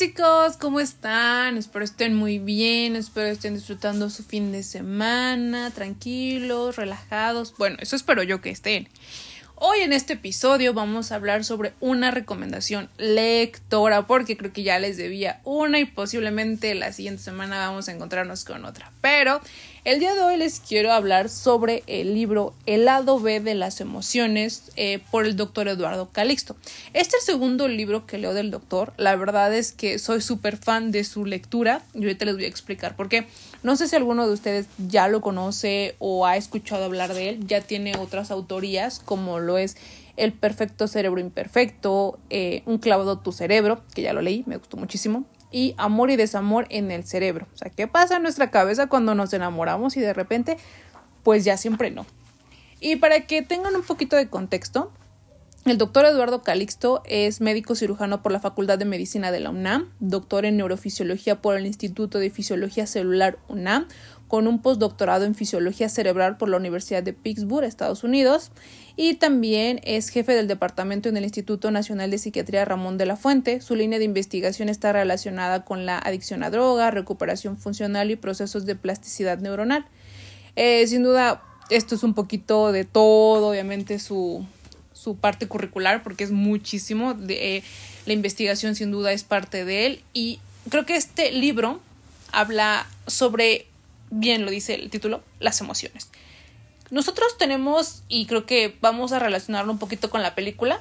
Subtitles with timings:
[0.00, 1.58] chicos, ¿cómo están?
[1.58, 7.54] Espero estén muy bien, espero estén disfrutando su fin de semana, tranquilos, relajados.
[7.58, 8.88] Bueno, eso espero yo que estén.
[9.56, 14.78] Hoy en este episodio vamos a hablar sobre una recomendación lectora, porque creo que ya
[14.78, 18.92] les debía una y posiblemente la siguiente semana vamos a encontrarnos con otra.
[19.02, 19.42] Pero
[19.90, 23.80] el día de hoy les quiero hablar sobre el libro El lado B de las
[23.80, 26.54] emociones eh, por el doctor Eduardo Calixto.
[26.92, 28.92] Este es el segundo libro que leo del doctor.
[28.98, 32.46] La verdad es que soy súper fan de su lectura y ahorita les voy a
[32.46, 33.26] explicar por qué.
[33.64, 37.48] No sé si alguno de ustedes ya lo conoce o ha escuchado hablar de él.
[37.48, 39.76] Ya tiene otras autorías como lo es
[40.16, 44.76] El perfecto cerebro imperfecto, eh, Un clavado tu cerebro, que ya lo leí, me gustó
[44.76, 47.46] muchísimo y amor y desamor en el cerebro.
[47.54, 50.56] O sea, ¿qué pasa en nuestra cabeza cuando nos enamoramos y de repente,
[51.22, 52.06] pues ya siempre no?
[52.80, 54.92] Y para que tengan un poquito de contexto,
[55.66, 59.92] el doctor Eduardo Calixto es médico cirujano por la Facultad de Medicina de la UNAM,
[60.00, 63.86] doctor en neurofisiología por el Instituto de Fisiología Celular UNAM,
[64.30, 68.52] con un postdoctorado en fisiología cerebral por la Universidad de Pittsburgh, Estados Unidos,
[68.94, 73.16] y también es jefe del departamento en el Instituto Nacional de Psiquiatría Ramón de la
[73.16, 73.60] Fuente.
[73.60, 78.66] Su línea de investigación está relacionada con la adicción a droga, recuperación funcional y procesos
[78.66, 79.84] de plasticidad neuronal.
[80.54, 84.46] Eh, sin duda, esto es un poquito de todo, obviamente su,
[84.92, 87.14] su parte curricular, porque es muchísimo.
[87.14, 87.62] De, eh,
[88.06, 91.80] la investigación sin duda es parte de él y creo que este libro
[92.30, 93.66] habla sobre
[94.10, 96.08] bien lo dice el título, las emociones.
[96.90, 100.80] Nosotros tenemos, y creo que vamos a relacionarlo un poquito con la película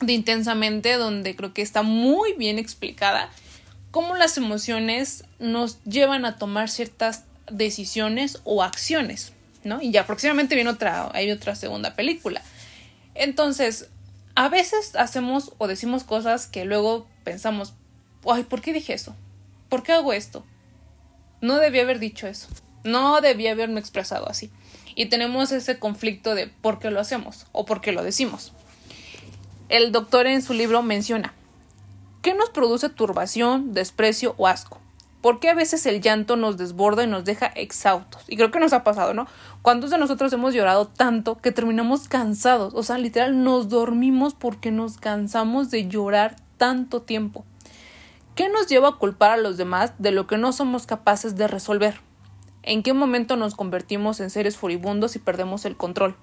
[0.00, 3.30] de Intensamente, donde creo que está muy bien explicada
[3.90, 9.80] cómo las emociones nos llevan a tomar ciertas decisiones o acciones, ¿no?
[9.80, 12.42] Y ya próximamente viene otra, hay otra segunda película.
[13.14, 13.88] Entonces,
[14.34, 17.74] a veces hacemos o decimos cosas que luego pensamos,
[18.26, 19.14] ay, ¿por qué dije eso?
[19.68, 20.44] ¿Por qué hago esto?
[21.44, 22.48] No debía haber dicho eso,
[22.84, 24.50] no debía haberme expresado así.
[24.94, 28.52] Y tenemos ese conflicto de por qué lo hacemos o por qué lo decimos.
[29.68, 31.34] El doctor en su libro menciona,
[32.22, 34.80] ¿qué nos produce turbación, desprecio o asco?
[35.20, 38.22] ¿Por qué a veces el llanto nos desborda y nos deja exhaustos?
[38.26, 39.26] Y creo que nos ha pasado, ¿no?
[39.62, 42.72] ¿Cuántos de nosotros hemos llorado tanto que terminamos cansados?
[42.74, 47.44] O sea, literal, nos dormimos porque nos cansamos de llorar tanto tiempo.
[48.34, 51.46] ¿Qué nos lleva a culpar a los demás de lo que no somos capaces de
[51.46, 52.00] resolver?
[52.64, 56.16] ¿En qué momento nos convertimos en seres furibundos y perdemos el control?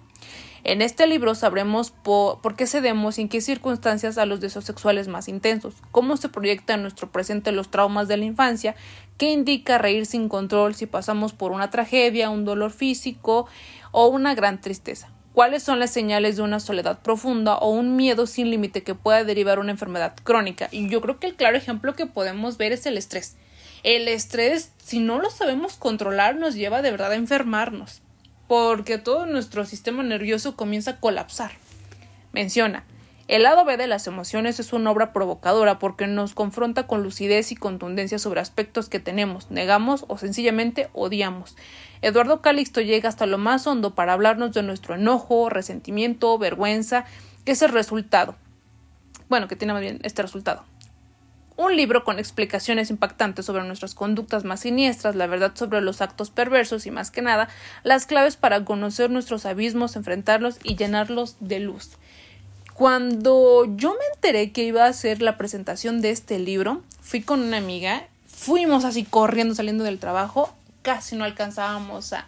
[0.66, 5.08] En este libro sabremos por, qué cedemos y en qué circunstancias a los deseos sexuales
[5.08, 8.76] más intensos, cómo se proyecta en nuestro presente los traumas de la infancia,
[9.18, 13.48] qué indica reír sin control si pasamos por una tragedia, un dolor físico
[13.92, 18.28] o una gran tristeza cuáles son las señales de una soledad profunda o un miedo
[18.28, 20.68] sin límite que pueda derivar una enfermedad crónica.
[20.72, 23.36] Y yo creo que el claro ejemplo que podemos ver es el estrés.
[23.84, 28.02] El estrés, si no lo sabemos controlar, nos lleva de verdad a enfermarnos,
[28.48, 31.52] porque todo nuestro sistema nervioso comienza a colapsar.
[32.32, 32.84] Menciona,
[33.32, 37.54] el lado B de las emociones es una obra provocadora porque nos confronta con lucidez
[37.54, 41.56] y contundencia sobre aspectos que tenemos, negamos o sencillamente odiamos.
[42.02, 47.06] Eduardo Calixto llega hasta lo más hondo para hablarnos de nuestro enojo, resentimiento, vergüenza,
[47.46, 48.36] que es el resultado.
[49.30, 50.66] Bueno, que tiene más bien este resultado.
[51.56, 56.32] Un libro con explicaciones impactantes sobre nuestras conductas más siniestras, la verdad sobre los actos
[56.32, 57.48] perversos y más que nada,
[57.84, 61.98] las claves para conocer nuestros abismos, enfrentarlos y llenarlos de luz.
[62.82, 67.40] Cuando yo me enteré que iba a hacer la presentación de este libro, fui con
[67.40, 72.26] una amiga, fuimos así corriendo saliendo del trabajo, casi no alcanzábamos a,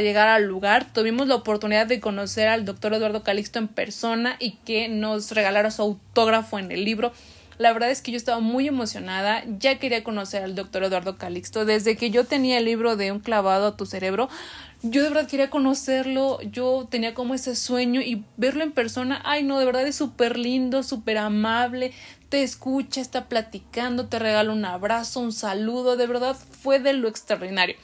[0.00, 0.84] llegar al lugar.
[0.92, 5.70] Tuvimos la oportunidad de conocer al doctor Eduardo Calixto en persona y que nos regalara
[5.70, 7.12] su autógrafo en el libro.
[7.58, 11.64] La verdad es que yo estaba muy emocionada, ya quería conocer al doctor Eduardo Calixto.
[11.64, 14.28] Desde que yo tenía el libro de Un clavado a tu cerebro,
[14.86, 19.42] yo de verdad quería conocerlo, yo tenía como ese sueño y verlo en persona, ay
[19.42, 21.92] no, de verdad es súper lindo, súper amable,
[22.28, 27.08] te escucha, está platicando, te regala un abrazo, un saludo, de verdad fue de lo
[27.08, 27.76] extraordinario.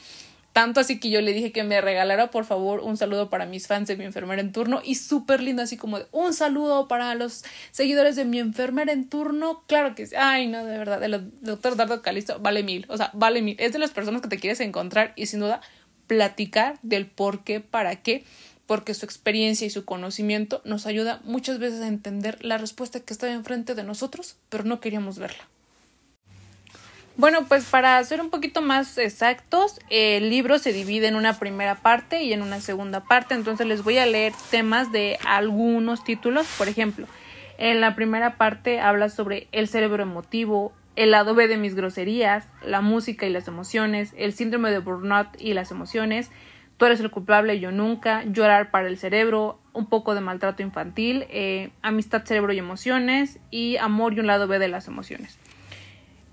[0.53, 3.67] Tanto así que yo le dije que me regalara por favor un saludo para mis
[3.67, 7.15] fans de mi enfermera en turno y súper lindo así como de un saludo para
[7.15, 9.63] los seguidores de mi enfermera en turno.
[9.67, 10.15] Claro que sí.
[10.17, 13.55] Ay, no, de verdad, el doctor Dardo Calisto vale mil, o sea, vale mil.
[13.59, 15.61] Es de las personas que te quieres encontrar y sin duda
[16.11, 18.25] platicar del por qué, para qué,
[18.67, 23.13] porque su experiencia y su conocimiento nos ayuda muchas veces a entender la respuesta que
[23.13, 25.47] está enfrente de nosotros, pero no queríamos verla.
[27.15, 31.75] Bueno, pues para ser un poquito más exactos, el libro se divide en una primera
[31.75, 36.45] parte y en una segunda parte, entonces les voy a leer temas de algunos títulos,
[36.57, 37.07] por ejemplo,
[37.57, 42.47] en la primera parte habla sobre el cerebro emotivo, el lado B de mis groserías,
[42.65, 46.29] la música y las emociones, el síndrome de burnout y las emociones,
[46.77, 51.25] tú eres el culpable, yo nunca, llorar para el cerebro, un poco de maltrato infantil,
[51.29, 55.37] eh, amistad, cerebro y emociones y amor y un lado B de las emociones.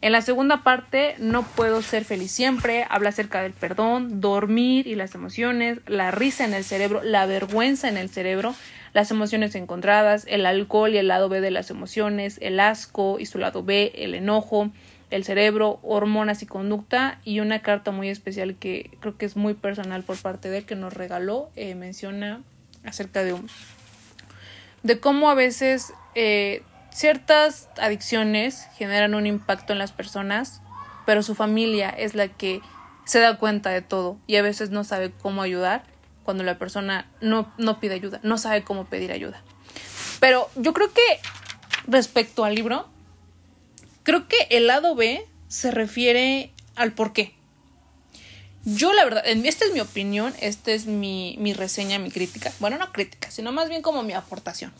[0.01, 4.95] En la segunda parte, no puedo ser feliz siempre, habla acerca del perdón, dormir y
[4.95, 8.55] las emociones, la risa en el cerebro, la vergüenza en el cerebro,
[8.93, 13.27] las emociones encontradas, el alcohol y el lado B de las emociones, el asco y
[13.27, 14.71] su lado B, el enojo,
[15.11, 19.55] el cerebro, hormonas y conducta y una carta muy especial que creo que es muy
[19.55, 22.43] personal por parte de él que nos regaló, eh, menciona
[22.85, 23.49] acerca de un,
[24.83, 30.61] de cómo a veces eh, ciertas adicciones generan un impacto en las personas,
[31.07, 32.61] pero su familia es la que
[33.05, 35.85] se da cuenta de todo y a veces no sabe cómo ayudar
[36.29, 39.43] cuando la persona no, no pide ayuda, no sabe cómo pedir ayuda.
[40.21, 41.01] Pero yo creo que
[41.87, 42.87] respecto al libro,
[44.03, 47.35] creo que el lado B se refiere al por qué.
[48.67, 52.53] Yo, la verdad, esta es mi opinión, esta es mi, mi reseña, mi crítica.
[52.61, 54.71] Bueno, no crítica, sino más bien como mi aportación.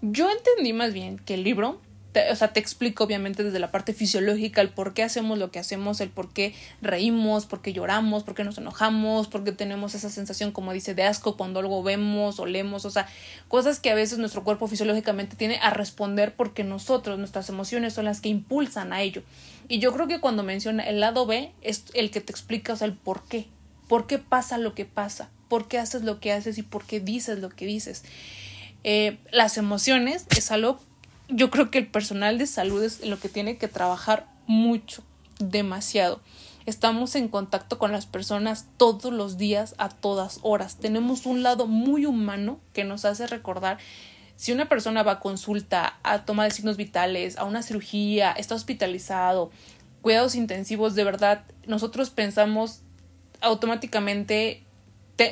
[0.00, 1.82] Yo entendí más bien que el libro
[2.30, 5.58] o sea, te explico obviamente desde la parte fisiológica el por qué hacemos lo que
[5.58, 9.94] hacemos, el por qué reímos, por qué lloramos, por qué nos enojamos, por qué tenemos
[9.94, 13.06] esa sensación, como dice, de asco cuando algo vemos, olemos, o sea,
[13.48, 18.06] cosas que a veces nuestro cuerpo fisiológicamente tiene a responder porque nosotros, nuestras emociones son
[18.06, 19.22] las que impulsan a ello.
[19.68, 22.76] Y yo creo que cuando menciona el lado B es el que te explica, o
[22.76, 23.48] sea, el por qué,
[23.86, 27.00] por qué pasa lo que pasa, por qué haces lo que haces y por qué
[27.00, 28.02] dices lo que dices.
[28.84, 30.80] Eh, las emociones es algo
[31.28, 35.02] yo creo que el personal de salud es lo que tiene que trabajar mucho,
[35.38, 36.20] demasiado.
[36.66, 40.76] Estamos en contacto con las personas todos los días, a todas horas.
[40.76, 43.78] Tenemos un lado muy humano que nos hace recordar
[44.36, 48.54] si una persona va a consulta, a toma de signos vitales, a una cirugía, está
[48.54, 49.50] hospitalizado,
[50.00, 52.82] cuidados intensivos, de verdad, nosotros pensamos
[53.40, 54.64] automáticamente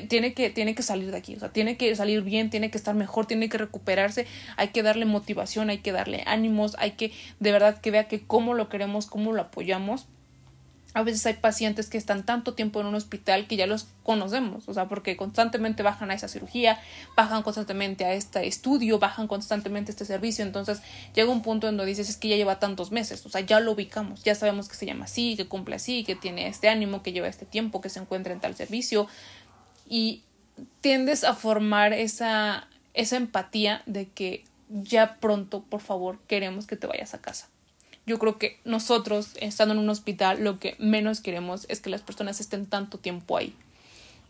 [0.09, 2.79] tiene, que, tiene que salir de aquí, o sea, tiene que salir bien, tiene que
[2.79, 7.13] estar mejor, tiene que recuperarse, hay que darle motivación, hay que darle ánimos, hay que
[7.39, 10.07] de verdad que vea que cómo lo queremos, cómo lo apoyamos.
[10.95, 14.67] A veces hay pacientes que están tanto tiempo en un hospital que ya los conocemos,
[14.67, 16.81] o sea, porque constantemente bajan a esa cirugía,
[17.15, 20.81] bajan constantemente a este estudio, bajan constantemente a este servicio, entonces
[21.15, 23.61] llega un punto en donde dices es que ya lleva tantos meses, o sea, ya
[23.61, 27.03] lo ubicamos, ya sabemos que se llama así, que cumple así, que tiene este ánimo,
[27.03, 29.07] que lleva este tiempo, que se encuentra en tal servicio,
[29.89, 30.23] y
[30.81, 36.87] tiendes a formar esa, esa empatía de que ya pronto, por favor, queremos que te
[36.87, 37.49] vayas a casa.
[38.07, 42.03] Yo creo que nosotros, estando en un hospital, lo que menos queremos es que las
[42.03, 43.55] personas estén tanto tiempo ahí.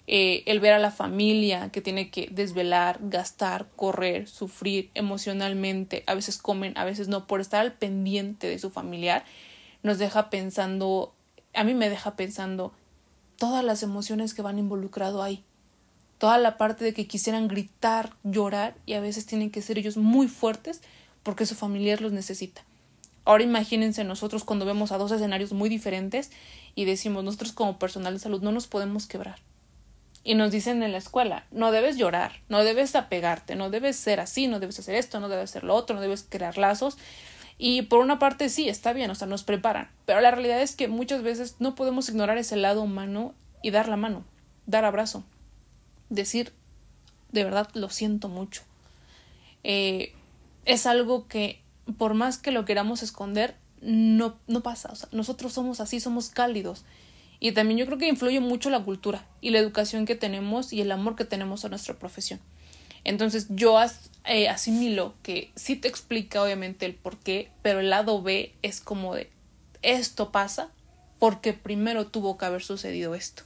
[0.08, 6.14] Eh, el ver a la familia que tiene que desvelar, gastar, correr, sufrir emocionalmente, a
[6.14, 9.24] veces comen, a veces no, por estar al pendiente de su familiar,
[9.82, 11.12] nos deja pensando,
[11.54, 12.72] a mí me deja pensando
[13.36, 15.44] todas las emociones que van involucrado ahí.
[16.18, 19.96] Toda la parte de que quisieran gritar, llorar y a veces tienen que ser ellos
[19.96, 20.80] muy fuertes
[21.22, 22.62] porque su familiar los necesita.
[23.24, 26.30] Ahora imagínense nosotros cuando vemos a dos escenarios muy diferentes
[26.74, 29.40] y decimos nosotros como personal de salud no nos podemos quebrar.
[30.22, 34.20] Y nos dicen en la escuela, no debes llorar, no debes apegarte, no debes ser
[34.20, 36.98] así, no debes hacer esto, no debes hacer lo otro, no debes crear lazos.
[37.58, 40.76] Y por una parte sí, está bien, o sea, nos preparan, pero la realidad es
[40.76, 44.24] que muchas veces no podemos ignorar ese lado humano y dar la mano,
[44.66, 45.24] dar abrazo,
[46.10, 46.52] decir,
[47.32, 48.62] de verdad, lo siento mucho.
[49.64, 50.12] Eh,
[50.64, 51.62] es algo que,
[51.98, 54.90] por más que lo queramos esconder, no, no pasa.
[54.92, 56.84] O sea, nosotros somos así, somos cálidos.
[57.38, 60.80] Y también yo creo que influye mucho la cultura y la educación que tenemos y
[60.80, 62.40] el amor que tenemos a nuestra profesión.
[63.04, 63.78] Entonces yo
[64.26, 68.80] eh, asimilo que sí te explica obviamente el por qué, pero el lado B es
[68.80, 69.30] como de
[69.82, 70.70] esto pasa
[71.18, 73.44] porque primero tuvo que haber sucedido esto.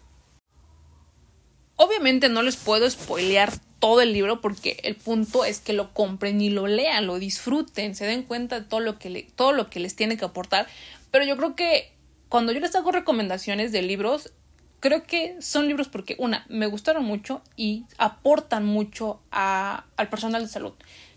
[1.76, 6.40] Obviamente no les puedo spoilear todo el libro porque el punto es que lo compren
[6.40, 9.80] y lo lean, lo disfruten, se den cuenta de todo lo que, todo lo que
[9.80, 10.66] les tiene que aportar.
[11.10, 11.92] Pero yo creo que
[12.28, 14.32] cuando yo les hago recomendaciones de libros,
[14.80, 20.42] creo que son libros porque, una, me gustaron mucho y aportan mucho a, al personal
[20.42, 20.72] de salud,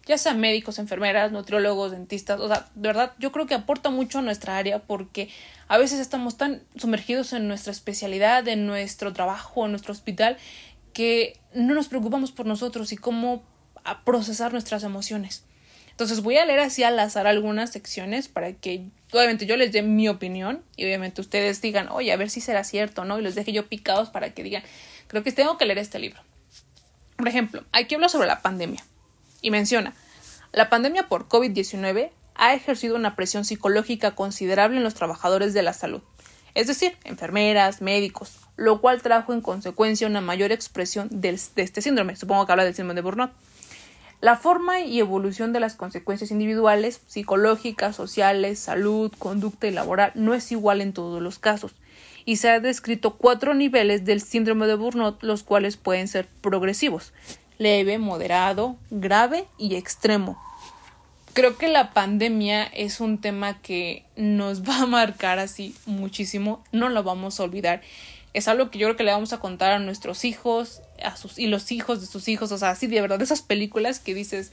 [0.06, 4.20] ya sea médicos, enfermeras, nutriólogos, dentistas, o sea, de verdad, yo creo que aporta mucho
[4.20, 5.30] a nuestra área porque
[5.70, 10.38] a veces estamos tan sumergidos en nuestra especialidad, en nuestro trabajo, en nuestro hospital,
[10.92, 13.44] que no nos preocupamos por nosotros y cómo
[14.04, 15.46] procesar nuestras emociones.
[15.94, 19.84] Entonces voy a leer así al azar algunas secciones para que obviamente yo les dé
[19.84, 23.20] mi opinión y obviamente ustedes digan, oye, a ver si será cierto, ¿no?
[23.20, 24.64] Y los deje yo picados para que digan,
[25.08, 26.20] creo que tengo que leer este libro.
[27.16, 28.84] Por ejemplo, aquí habla sobre la pandemia
[29.42, 29.94] y menciona,
[30.52, 35.74] la pandemia por COVID-19 ha ejercido una presión psicológica considerable en los trabajadores de la
[35.74, 36.02] salud,
[36.56, 42.16] es decir, enfermeras, médicos, lo cual trajo en consecuencia una mayor expresión de este síndrome.
[42.16, 43.32] Supongo que habla del síndrome de Burnout.
[44.24, 50.34] La forma y evolución de las consecuencias individuales, psicológicas, sociales, salud, conducta y laboral no
[50.34, 51.76] es igual en todos los casos,
[52.24, 57.12] y se ha descrito cuatro niveles del síndrome de Burnout, los cuales pueden ser progresivos,
[57.58, 60.42] leve, moderado, grave y extremo.
[61.34, 66.88] Creo que la pandemia es un tema que nos va a marcar así muchísimo, no
[66.88, 67.82] lo vamos a olvidar
[68.34, 71.38] es algo que yo creo que le vamos a contar a nuestros hijos a sus,
[71.40, 74.52] y los hijos de sus hijos, o sea, así de verdad, esas películas que dices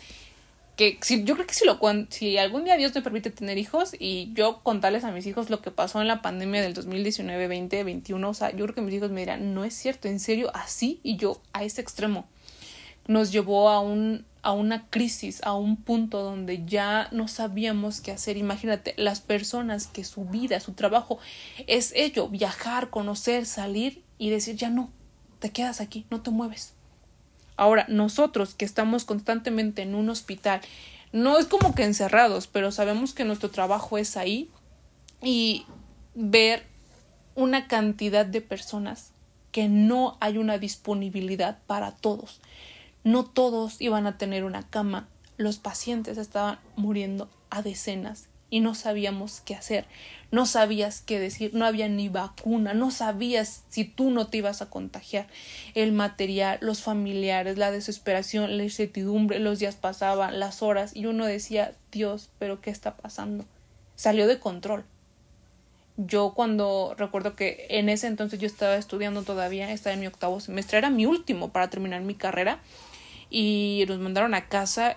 [0.76, 1.78] que si, yo creo que si lo
[2.08, 5.60] si algún día Dios me permite tener hijos y yo contarles a mis hijos lo
[5.60, 8.94] que pasó en la pandemia del 2019, 20, 21, o sea, yo creo que mis
[8.94, 12.26] hijos me dirán, no es cierto, en serio, así y yo a ese extremo
[13.06, 18.12] nos llevó a un a una crisis, a un punto donde ya no sabíamos qué
[18.12, 18.36] hacer.
[18.36, 21.18] Imagínate, las personas que su vida, su trabajo
[21.66, 24.90] es ello, viajar, conocer, salir y decir ya no,
[25.40, 26.74] te quedas aquí, no te mueves.
[27.56, 30.60] Ahora, nosotros que estamos constantemente en un hospital,
[31.12, 34.48] no es como que encerrados, pero sabemos que nuestro trabajo es ahí
[35.20, 35.66] y
[36.14, 36.64] ver
[37.34, 39.12] una cantidad de personas
[39.52, 42.40] que no hay una disponibilidad para todos.
[43.04, 45.08] No todos iban a tener una cama.
[45.36, 49.86] Los pacientes estaban muriendo a decenas y no sabíamos qué hacer.
[50.32, 54.62] No sabías qué decir, no había ni vacuna, no sabías si tú no te ibas
[54.62, 55.26] a contagiar.
[55.74, 61.26] El material, los familiares, la desesperación, la incertidumbre, los días pasaban, las horas, y uno
[61.26, 63.44] decía, Dios, pero ¿qué está pasando?
[63.96, 64.84] Salió de control.
[65.96, 70.40] Yo cuando recuerdo que en ese entonces yo estaba estudiando todavía, estaba en mi octavo
[70.40, 72.60] semestre, era mi último para terminar mi carrera
[73.28, 74.96] y nos mandaron a casa.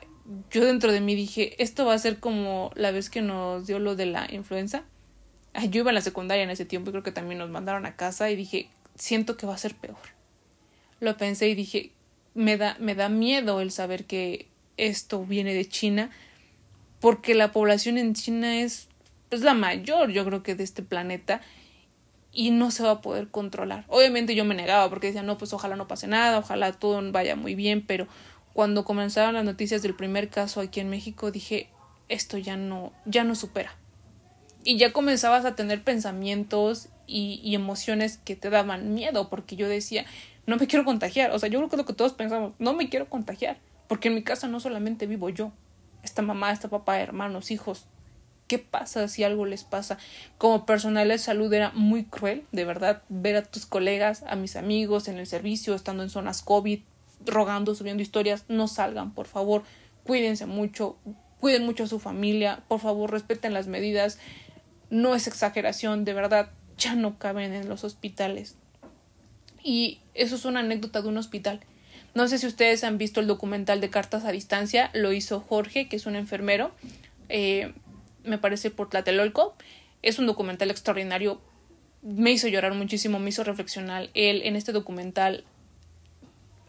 [0.52, 3.80] Yo dentro de mí dije, esto va a ser como la vez que nos dio
[3.80, 4.86] lo de la influenza.
[5.70, 7.96] yo iba a la secundaria en ese tiempo y creo que también nos mandaron a
[7.96, 9.98] casa y dije, siento que va a ser peor.
[11.00, 11.92] Lo pensé y dije,
[12.34, 16.10] me da, me da miedo el saber que esto viene de China
[17.00, 18.88] porque la población en China es,
[19.30, 21.42] es la mayor, yo creo que de este planeta
[22.32, 23.84] y no se va a poder controlar.
[23.90, 27.36] Obviamente yo me negaba porque decía, no, pues ojalá no pase nada, ojalá todo vaya
[27.36, 28.08] muy bien, pero
[28.54, 31.70] cuando comenzaron las noticias del primer caso aquí en México dije,
[32.08, 33.76] esto ya no, ya no supera.
[34.64, 40.06] Y ya comenzabas a tener pensamientos y, emociones que te daban miedo, porque yo decía,
[40.46, 41.32] no me quiero contagiar.
[41.32, 43.58] O sea, yo creo que lo que todos pensamos, no me quiero contagiar,
[43.88, 45.52] porque en mi casa no solamente vivo yo,
[46.04, 47.88] esta mamá, esta papá, hermanos, hijos,
[48.48, 49.98] ¿Qué pasa si algo les pasa?
[50.38, 54.58] Como personal de salud era muy cruel, de verdad, ver a tus colegas, a mis
[54.58, 56.82] amigos en el servicio, estando en zonas COVID,
[57.26, 59.64] rogando, subiendo historias, no salgan, por favor,
[60.04, 60.98] cuídense mucho,
[61.40, 64.20] cuiden mucho a su familia, por favor, respeten las medidas,
[64.90, 68.56] no es exageración, de verdad, ya no caben en los hospitales.
[69.64, 71.62] Y eso es una anécdota de un hospital.
[72.14, 75.88] No sé si ustedes han visto el documental de Cartas a Distancia, lo hizo Jorge,
[75.88, 76.72] que es un enfermero.
[77.30, 77.74] Eh,
[78.24, 79.56] me parece, por Tlatelolco.
[80.02, 81.42] Es un documental extraordinario.
[82.04, 84.10] Me hizo llorar muchísimo, me hizo reflexionar.
[84.14, 85.46] Él en este documental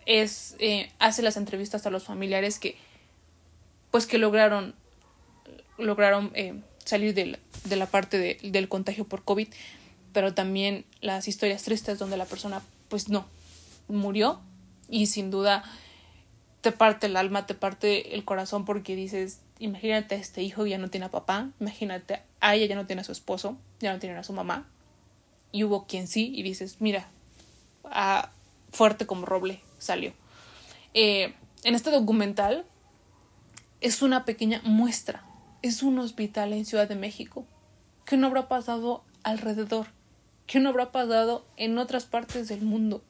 [0.06, 2.76] es eh, hace las entrevistas a los familiares que
[3.90, 4.74] pues que lograron
[5.78, 9.48] lograron eh, salir de la, de la parte del contagio por COVID,
[10.12, 13.26] pero también las historias tristes donde la persona pues no
[13.88, 14.40] murió
[14.88, 15.64] y sin duda
[16.60, 20.78] te parte el alma, te parte el corazón porque dices, imagínate a este hijo ya
[20.78, 23.98] no tiene a papá, imagínate a ella ya no tiene a su esposo, ya no
[23.98, 24.66] tiene a su mamá,
[25.52, 27.08] y hubo quien sí, y dices, mira,
[27.84, 28.30] a,
[28.72, 30.12] fuerte como roble salió.
[30.94, 32.64] Eh, en este documental
[33.80, 35.24] es una pequeña muestra,
[35.62, 37.46] es un hospital en Ciudad de México,
[38.04, 39.88] que no habrá pasado alrededor,
[40.46, 43.02] que no habrá pasado en otras partes del mundo.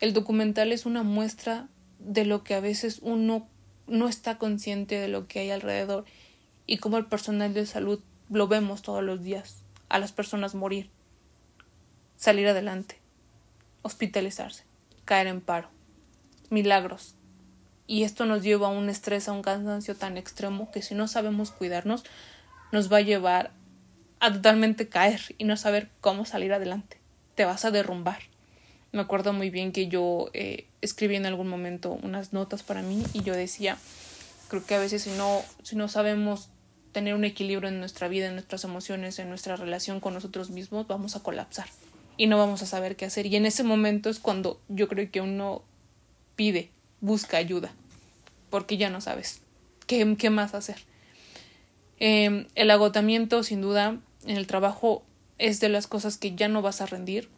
[0.00, 3.46] El documental es una muestra de lo que a veces uno
[3.86, 6.04] no está consciente de lo que hay alrededor
[6.66, 10.90] y como el personal de salud lo vemos todos los días, a las personas morir,
[12.16, 12.98] salir adelante,
[13.82, 14.64] hospitalizarse,
[15.04, 15.68] caer en paro,
[16.50, 17.14] milagros.
[17.86, 21.08] Y esto nos lleva a un estrés, a un cansancio tan extremo que si no
[21.08, 22.04] sabemos cuidarnos,
[22.70, 23.50] nos va a llevar
[24.20, 26.98] a totalmente caer y no saber cómo salir adelante.
[27.34, 28.20] Te vas a derrumbar.
[28.92, 33.02] Me acuerdo muy bien que yo eh, escribí en algún momento unas notas para mí
[33.12, 33.78] y yo decía,
[34.48, 36.50] creo que a veces si no, si no sabemos
[36.92, 40.86] tener un equilibrio en nuestra vida, en nuestras emociones, en nuestra relación con nosotros mismos,
[40.86, 41.66] vamos a colapsar
[42.16, 43.26] y no vamos a saber qué hacer.
[43.26, 45.62] Y en ese momento es cuando yo creo que uno
[46.36, 47.72] pide, busca ayuda,
[48.50, 49.40] porque ya no sabes
[49.86, 50.76] qué, qué más hacer.
[51.98, 55.04] Em, el agotamiento, sin duda, en el trabajo
[55.38, 57.28] es de las cosas que ya no vas a rendir.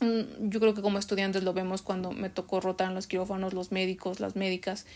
[0.00, 3.54] Mm, yo creo que como estudiantes lo vemos cuando me tocó rotar en los quirófanos,
[3.54, 4.86] los médicos, las médicas,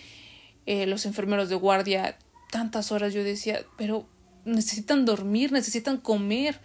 [0.66, 2.18] eh, los enfermeros de guardia,
[2.50, 4.06] tantas horas yo decía, pero
[4.44, 6.60] necesitan dormir, necesitan comer.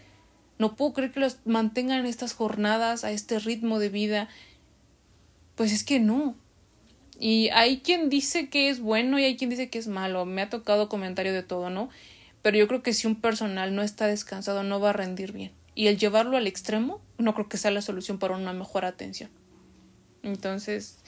[0.61, 4.29] No puedo creer que los mantengan estas jornadas a este ritmo de vida.
[5.55, 6.35] Pues es que no.
[7.19, 10.23] Y hay quien dice que es bueno y hay quien dice que es malo.
[10.25, 11.89] Me ha tocado comentario de todo, ¿no?
[12.43, 15.51] Pero yo creo que si un personal no está descansado no va a rendir bien.
[15.73, 19.31] Y el llevarlo al extremo no creo que sea la solución para una mejor atención.
[20.21, 20.99] Entonces,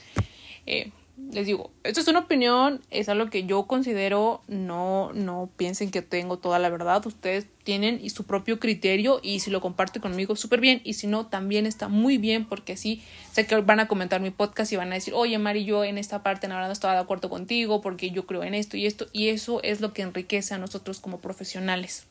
[0.66, 5.90] eh, les digo, esto es una opinión, es algo que yo considero, no, no piensen
[5.92, 10.34] que tengo toda la verdad, ustedes tienen su propio criterio y si lo comparten conmigo
[10.34, 13.02] súper bien y si no también está muy bien porque sí,
[13.32, 15.98] sé que van a comentar mi podcast y van a decir, oye Mari, yo en
[15.98, 19.06] esta parte la no estaba de acuerdo contigo porque yo creo en esto y esto
[19.12, 22.06] y eso es lo que enriquece a nosotros como profesionales.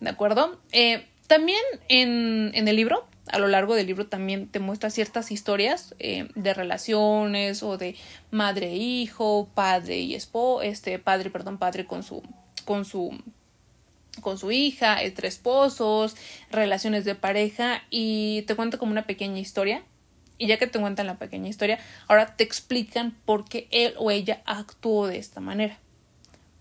[0.00, 0.58] ¿De acuerdo?
[0.72, 5.30] Eh, también en, en el libro a lo largo del libro también te muestra ciertas
[5.30, 7.94] historias eh, de relaciones o de
[8.30, 12.22] madre e hijo, padre y esposo, este padre, perdón, padre con su
[12.64, 13.16] con su
[14.20, 16.16] con su hija, entre esposos,
[16.50, 19.82] relaciones de pareja y te cuenta como una pequeña historia.
[20.38, 24.10] Y ya que te cuentan la pequeña historia, ahora te explican por qué él o
[24.10, 25.78] ella actuó de esta manera.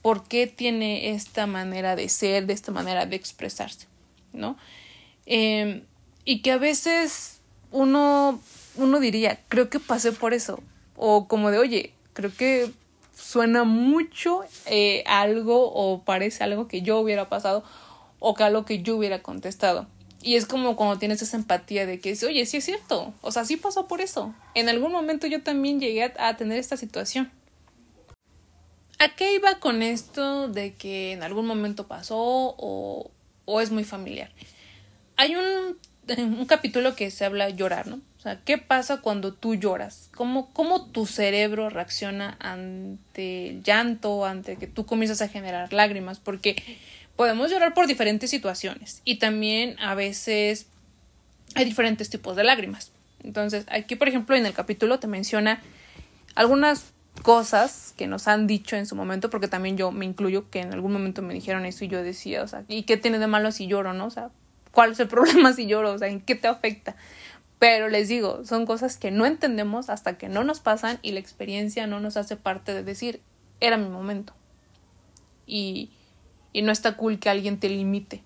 [0.03, 3.87] Por qué tiene esta manera de ser, de esta manera de expresarse,
[4.33, 4.57] ¿no?
[5.25, 5.83] Eh,
[6.25, 7.39] y que a veces
[7.71, 8.39] uno,
[8.75, 10.61] uno diría, creo que pasé por eso.
[10.95, 12.71] O como de, oye, creo que
[13.15, 17.63] suena mucho eh, algo o parece algo que yo hubiera pasado
[18.19, 19.87] o que algo que yo hubiera contestado.
[20.23, 23.43] Y es como cuando tienes esa empatía de que, oye, sí es cierto, o sea,
[23.43, 24.35] sí pasó por eso.
[24.53, 27.31] En algún momento yo también llegué a, tener esta situación.
[28.99, 33.09] ¿A qué iba con esto de que en algún momento pasó o,
[33.45, 34.31] o es muy familiar?
[35.17, 35.77] Hay un
[36.17, 38.01] un capítulo que se habla llorar, ¿no?
[38.17, 40.09] O sea, ¿qué pasa cuando tú lloras?
[40.15, 46.19] ¿Cómo, ¿Cómo tu cerebro reacciona ante el llanto, ante que tú comienzas a generar lágrimas?
[46.19, 46.55] Porque
[47.15, 50.67] podemos llorar por diferentes situaciones y también a veces
[51.55, 52.91] hay diferentes tipos de lágrimas.
[53.23, 55.61] Entonces, aquí, por ejemplo, en el capítulo te menciona
[56.35, 56.93] algunas
[57.23, 60.73] cosas que nos han dicho en su momento, porque también yo me incluyo que en
[60.73, 63.51] algún momento me dijeron eso y yo decía, o sea, ¿y qué tiene de malo
[63.51, 64.05] si lloro, no?
[64.05, 64.29] O sea,
[64.71, 66.95] cuál es el problema si lloro, o sea, en qué te afecta.
[67.59, 71.19] Pero les digo, son cosas que no entendemos hasta que no nos pasan y la
[71.19, 73.21] experiencia no nos hace parte de decir,
[73.59, 74.33] era mi momento.
[75.45, 75.91] Y,
[76.53, 78.23] y no está cool que alguien te limite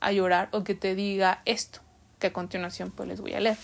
[0.00, 1.80] a llorar o que te diga esto,
[2.18, 3.56] que a continuación pues les voy a leer.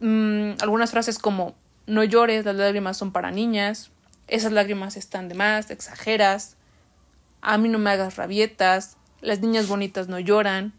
[0.00, 1.54] Mm, algunas frases como,
[1.86, 3.90] no llores, las lágrimas son para niñas,
[4.26, 6.56] esas lágrimas están de más, exageras,
[7.40, 10.72] a mí no me hagas rabietas, las niñas bonitas no lloran,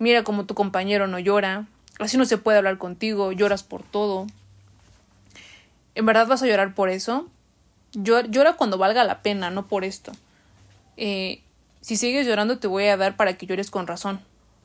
[0.00, 1.66] Mira como tu compañero no llora.
[1.98, 3.32] Así no se puede hablar contigo.
[3.32, 4.26] Lloras por todo.
[5.94, 7.28] ¿En verdad vas a llorar por eso?
[7.92, 10.12] Llora cuando valga la pena, no por esto.
[10.96, 11.42] Eh,
[11.82, 14.20] si sigues llorando te voy a dar para que llores con razón.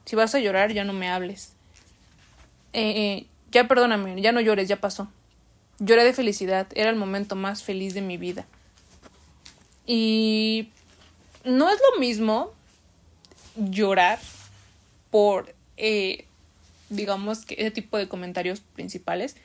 [0.05, 1.51] Si vas a llorar ya no me hables.
[2.71, 5.09] Eh, eh, ya perdóname, ya no llores, ya pasó.
[5.79, 8.45] Lloré de felicidad, era el momento más feliz de mi vida.
[9.85, 10.69] Y
[11.43, 12.53] no es lo mismo
[13.57, 14.19] llorar
[15.11, 16.25] por, eh,
[16.89, 19.35] digamos, que ese tipo de comentarios principales.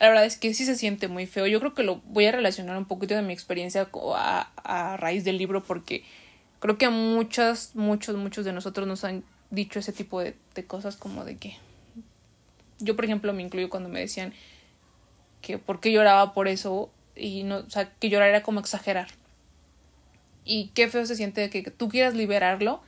[0.00, 1.46] La verdad es que sí se siente muy feo.
[1.46, 5.38] Yo creo que lo voy a relacionar un poquito de mi experiencia a, raíz del
[5.38, 6.04] libro porque
[6.58, 10.64] creo que a muchas, muchos, muchos de nosotros nos han dicho ese tipo de, de
[10.64, 11.56] cosas como de que
[12.82, 14.32] yo, por ejemplo, me incluyo cuando me decían
[15.40, 19.08] que por qué lloraba por eso y no, o sea, que llorar era como exagerar.
[20.44, 22.82] Y qué feo se siente que tú quieras liberarlo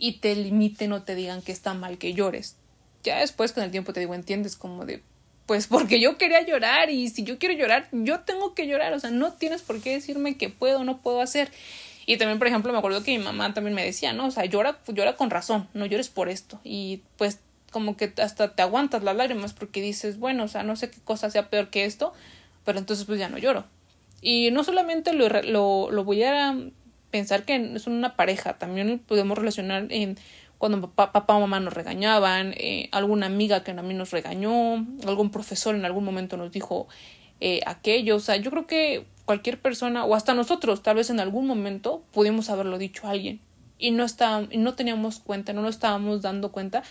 [0.00, 2.56] y te limiten o te digan que está mal que llores.
[3.04, 5.02] Ya después con el tiempo te digo, entiendes como de,
[5.46, 8.98] pues porque yo quería llorar y si yo quiero llorar, yo tengo que llorar, o
[8.98, 11.52] sea, no tienes por qué decirme que puedo o no puedo hacer.
[12.06, 14.26] Y también, por ejemplo, me acuerdo que mi mamá también me decía, ¿no?
[14.26, 16.60] O sea, llora, llora con razón, no llores por esto.
[16.64, 17.38] Y pues
[17.70, 20.98] como que hasta te aguantas las lágrimas porque dices, bueno, o sea, no sé qué
[21.04, 22.12] cosa sea peor que esto,
[22.64, 23.64] pero entonces pues ya no lloro.
[24.22, 26.56] Y no solamente lo, lo, lo voy a
[27.10, 30.16] pensar que es una pareja, también podemos relacionar en
[30.58, 35.30] cuando papá, o mamá nos regañaban, eh, alguna amiga que a mí nos regañó, algún
[35.30, 36.86] profesor en algún momento nos dijo
[37.40, 41.20] eh, aquello, o sea, yo creo que cualquier persona o hasta nosotros tal vez en
[41.20, 43.40] algún momento pudimos haberlo dicho a alguien.
[43.78, 44.04] Y no
[44.50, 46.82] y no teníamos cuenta, no nos estábamos dando cuenta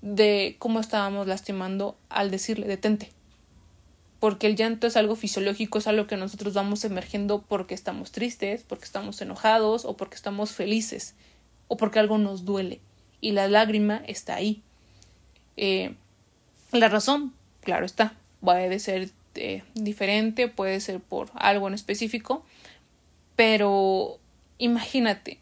[0.00, 3.10] de cómo estábamos lastimando al decirle detente.
[4.22, 8.62] Porque el llanto es algo fisiológico, es algo que nosotros vamos emergiendo porque estamos tristes,
[8.62, 11.16] porque estamos enojados o porque estamos felices
[11.66, 12.78] o porque algo nos duele
[13.20, 14.62] y la lágrima está ahí.
[15.56, 15.96] Eh,
[16.70, 17.32] la razón,
[17.62, 22.44] claro está, puede ser eh, diferente, puede ser por algo en específico,
[23.34, 24.20] pero
[24.58, 25.40] imagínate,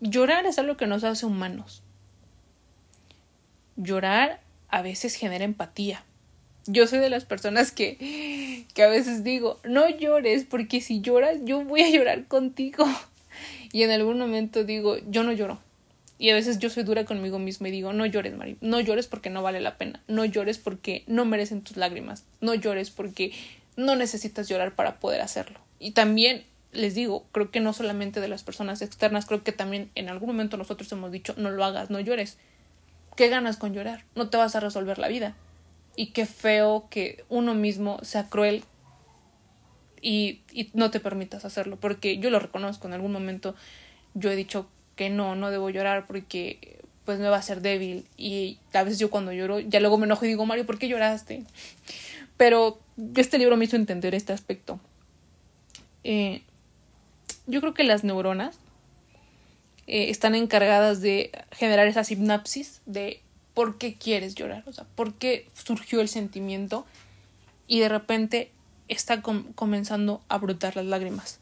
[0.00, 1.82] llorar es algo que nos hace humanos.
[3.76, 6.04] Llorar a veces genera empatía.
[6.66, 11.38] Yo soy de las personas que, que a veces digo, no llores, porque si lloras,
[11.44, 12.86] yo voy a llorar contigo.
[13.72, 15.58] Y en algún momento digo, yo no lloro.
[16.16, 19.08] Y a veces yo soy dura conmigo misma y digo, no llores, Mari, no llores
[19.08, 23.32] porque no vale la pena, no llores porque no merecen tus lágrimas, no llores porque
[23.76, 25.58] no necesitas llorar para poder hacerlo.
[25.80, 29.90] Y también les digo, creo que no solamente de las personas externas, creo que también
[29.94, 32.38] en algún momento nosotros hemos dicho, no lo hagas, no llores.
[33.16, 34.04] ¿Qué ganas con llorar?
[34.14, 35.36] No te vas a resolver la vida.
[35.96, 38.64] Y qué feo que uno mismo sea cruel
[40.00, 43.54] y, y no te permitas hacerlo, porque yo lo reconozco, en algún momento
[44.14, 48.06] yo he dicho que no, no debo llorar porque pues me va a hacer débil
[48.16, 50.88] y a veces yo cuando lloro ya luego me enojo y digo Mario, ¿por qué
[50.88, 51.44] lloraste?
[52.36, 52.80] Pero
[53.16, 54.80] este libro me hizo entender este aspecto.
[56.02, 56.42] Eh,
[57.46, 58.58] yo creo que las neuronas
[59.86, 63.20] eh, están encargadas de generar esa sinapsis de
[63.54, 66.86] por qué quieres llorar, o sea, por qué surgió el sentimiento
[67.66, 68.50] y de repente
[68.88, 71.38] está comenzando a brotar las lágrimas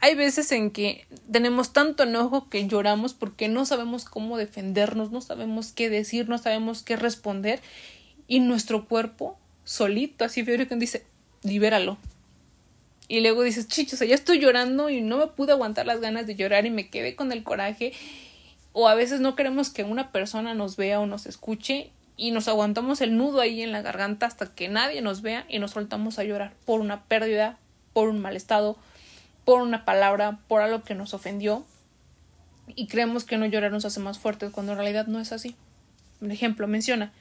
[0.00, 5.20] hay veces en que tenemos tanto enojo que lloramos porque no sabemos cómo defendernos, no
[5.20, 7.60] sabemos qué decir, no sabemos qué responder
[8.26, 11.04] y nuestro cuerpo solito, así que dice,
[11.42, 11.98] libéralo.
[13.08, 16.36] Y luego dices, chicho, ya estoy llorando y no me pude aguantar las ganas de
[16.36, 17.92] llorar y me quedé con el coraje.
[18.72, 22.48] O a veces no queremos que una persona nos vea o nos escuche y nos
[22.48, 26.18] aguantamos el nudo ahí en la garganta hasta que nadie nos vea y nos soltamos
[26.18, 27.58] a llorar por una pérdida,
[27.92, 28.76] por un mal estado,
[29.44, 31.64] por una palabra, por algo que nos ofendió
[32.76, 35.56] y creemos que no llorar nos hace más fuertes cuando en realidad no es así.
[36.20, 37.12] Por ejemplo, menciona,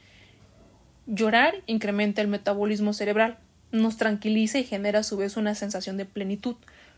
[1.08, 3.38] llorar incrementa el metabolismo cerebral,
[3.72, 6.56] nos tranquiliza y genera a su vez una sensación de plenitud.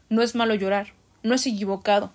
[0.10, 0.88] No es malo llorar,
[1.24, 2.12] no es equivocado,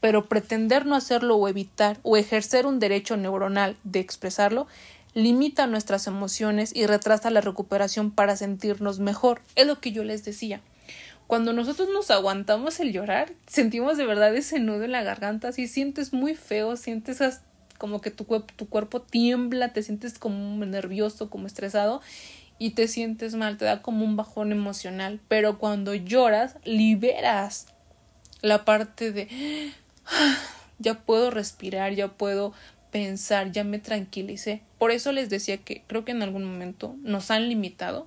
[0.00, 4.66] pero pretender no hacerlo o evitar o ejercer un derecho neuronal de expresarlo
[5.14, 9.40] limita nuestras emociones y retrasa la recuperación para sentirnos mejor.
[9.56, 10.60] Es lo que yo les decía
[11.28, 15.68] cuando nosotros nos aguantamos el llorar, sentimos de verdad ese nudo en la garganta, así
[15.68, 17.20] sientes muy feo, sientes
[17.76, 22.00] como que tu, tu cuerpo tiembla, te sientes como nervioso, como estresado
[22.58, 27.66] y te sientes mal, te da como un bajón emocional, pero cuando lloras, liberas
[28.40, 29.28] la parte de
[30.78, 32.52] ya puedo respirar, ya puedo
[32.90, 34.62] pensar, ya me tranquilicé.
[34.78, 38.06] Por eso les decía que creo que en algún momento nos han limitado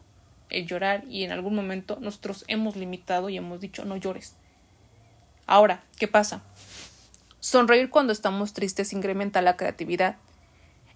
[0.49, 4.35] el llorar y en algún momento nosotros hemos limitado y hemos dicho no llores.
[5.47, 6.43] Ahora, ¿qué pasa?
[7.39, 10.17] Sonreír cuando estamos tristes incrementa la creatividad.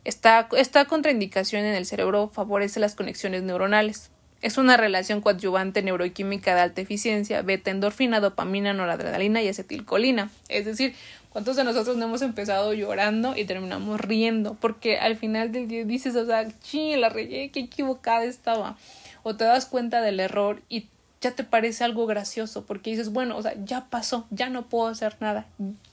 [0.04, 0.48] Esta,
[0.88, 4.12] contraindicación en el cerebro favorece las conexiones neuronales.
[4.42, 10.30] Es una relación coadyuvante neuroquímica de alta eficiencia, beta endorfina, dopamina, noradrenalina y acetilcolina.
[10.50, 10.94] Es decir,
[11.30, 14.56] ¿cuántos de nosotros no hemos empezado llorando y terminamos riendo?
[14.56, 18.78] Porque al final del día dices, o sea, ching, la reyé, qué equivocada estaba
[19.24, 20.88] o te das cuenta del error y
[21.20, 24.88] ya te parece algo gracioso porque dices, bueno, o sea, ya pasó, ya no puedo
[24.88, 25.48] hacer nada,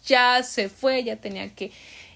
[0.05, 1.73] ya se fue, ya tenía que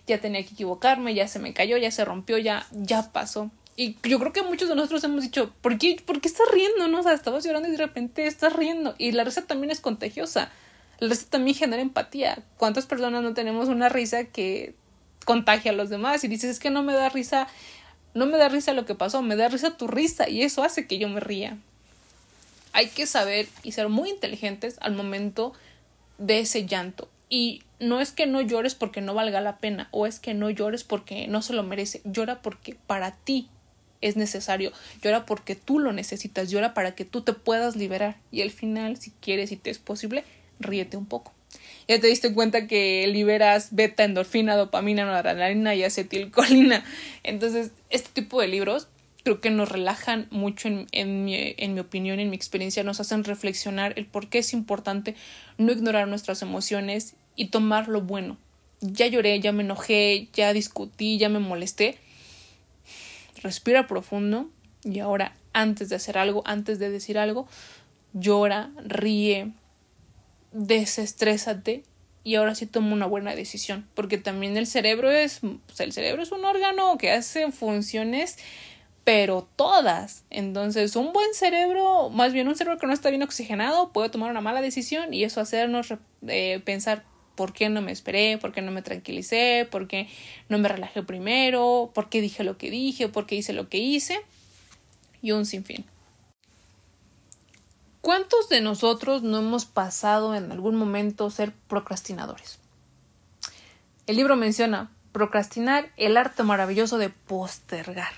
[0.06, 3.50] ya tenía que equivocarme, ya se me cayó, ya se rompió, ya ya pasó.
[3.76, 6.88] Y yo creo que muchos de nosotros hemos dicho, ¿por qué, ¿por qué estás riendo?
[6.88, 7.00] No?
[7.00, 8.94] O sea, estabas llorando y de repente estás riendo.
[8.96, 10.50] Y la risa también es contagiosa.
[10.98, 12.42] La risa también genera empatía.
[12.56, 14.74] ¿Cuántas personas no tenemos una risa que
[15.26, 16.24] contagia a los demás?
[16.24, 17.48] Y dices, es que no me da risa
[18.16, 20.86] no me da risa lo que pasó, me da risa tu risa y eso hace
[20.86, 21.58] que yo me ría.
[22.72, 25.52] Hay que saber y ser muy inteligentes al momento
[26.16, 27.10] de ese llanto.
[27.28, 30.48] Y no es que no llores porque no valga la pena o es que no
[30.48, 32.00] llores porque no se lo merece.
[32.04, 33.50] Llora porque para ti
[34.00, 34.72] es necesario.
[35.02, 36.50] Llora porque tú lo necesitas.
[36.50, 38.16] Llora para que tú te puedas liberar.
[38.30, 40.24] Y al final, si quieres y te es posible,
[40.60, 41.32] ríete un poco
[41.88, 46.84] ya te diste cuenta que liberas beta, endorfina, dopamina, noradrenalina y acetilcolina.
[47.22, 48.88] Entonces, este tipo de libros
[49.22, 53.00] creo que nos relajan mucho en, en, mi, en mi opinión, en mi experiencia, nos
[53.00, 55.16] hacen reflexionar el por qué es importante
[55.58, 58.36] no ignorar nuestras emociones y tomar lo bueno.
[58.80, 61.98] Ya lloré, ya me enojé, ya discutí, ya me molesté.
[63.46, 64.50] Respira profundo
[64.82, 67.46] y ahora antes de hacer algo, antes de decir algo,
[68.12, 69.52] llora, ríe,
[70.50, 71.84] desestrésate
[72.24, 75.42] y ahora sí toma una buena decisión, porque también el cerebro es,
[75.78, 78.36] el cerebro es un órgano que hace funciones
[79.04, 80.24] pero todas.
[80.30, 84.32] Entonces, un buen cerebro, más bien un cerebro que no está bien oxigenado, puede tomar
[84.32, 85.94] una mala decisión y eso hacernos
[86.26, 87.04] eh, pensar
[87.36, 90.08] por qué no me esperé, por qué no me tranquilicé, por qué
[90.48, 93.78] no me relajé primero, por qué dije lo que dije, por qué hice lo que
[93.78, 94.20] hice
[95.22, 95.84] y un sinfín.
[98.00, 102.58] ¿Cuántos de nosotros no hemos pasado en algún momento ser procrastinadores?
[104.06, 108.12] El libro menciona procrastinar, el arte maravilloso de postergar.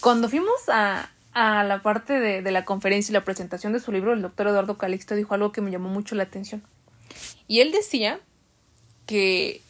[0.00, 3.92] Cuando fuimos a, a la parte de, de, la conferencia y la presentación de su
[3.92, 6.62] libro, el doctor Eduardo Calixto dijo algo que me llamó mucho la atención.
[7.46, 8.20] Y él decía
[9.08, 9.62] que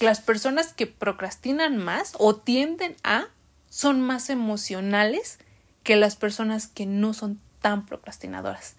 [0.00, 3.26] las personas que procrastinan más o tienden a
[3.68, 5.38] son más emocionales
[5.84, 8.76] que las personas que no son tan procrastinadoras.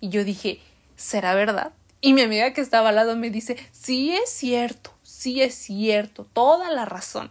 [0.00, 0.58] Y yo dije,
[0.96, 1.72] ¿será verdad?
[2.00, 6.26] Y mi amiga que estaba al lado me dice, sí es cierto, sí es cierto,
[6.32, 7.30] toda la razón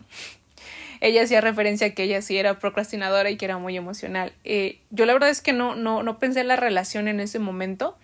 [1.01, 4.33] ella hacía referencia a que ella sí era procrastinadora y que era muy emocional.
[4.43, 7.39] Eh, yo la verdad es que no, no, no pensé en la relación en ese
[7.39, 7.97] momento,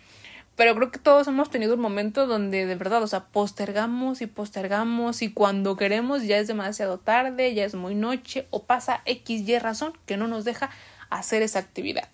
[0.58, 4.26] pero creo que todos hemos tenido un momento donde de verdad, o sea, postergamos y
[4.26, 9.48] postergamos y cuando queremos ya es demasiado tarde, ya es muy noche o pasa X,
[9.48, 10.72] Y razón que no nos deja
[11.12, 12.10] hacer esa actividad.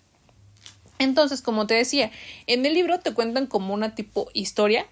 [0.98, 2.10] Entonces, como te decía,
[2.46, 4.86] en el libro te cuentan como una tipo historia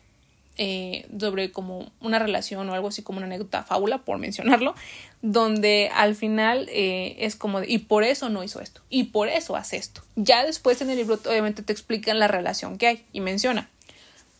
[0.58, 4.74] eh, sobre como una relación o algo así como una anécdota fábula, por mencionarlo,
[5.22, 9.28] donde al final eh, es como de, y por eso no hizo esto, y por
[9.28, 10.02] eso hace esto.
[10.16, 13.68] Ya después en el libro obviamente te explican la relación que hay y menciona.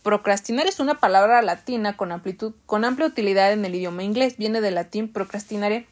[0.03, 4.35] Procrastinar es una palabra latina con amplitud, con amplia utilidad en el idioma inglés.
[4.37, 5.87] Viene del latín procrastinare,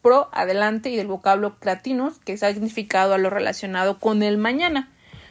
[0.00, 4.88] pro, adelante, y del vocablo clatinus, que es significado a lo relacionado con el mañana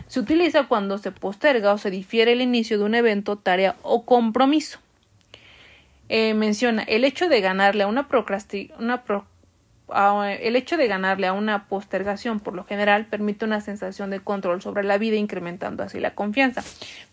[0.10, 4.06] se utiliza cuando se posterga o se difiere el inicio de un evento, tarea o
[4.06, 4.80] compromiso.
[6.10, 8.08] Eh, menciona el hecho de ganarle a una,
[8.80, 9.04] una
[10.34, 14.62] el hecho de ganarle a una postergación por lo general permite una sensación de control
[14.62, 16.64] sobre la vida incrementando así la confianza.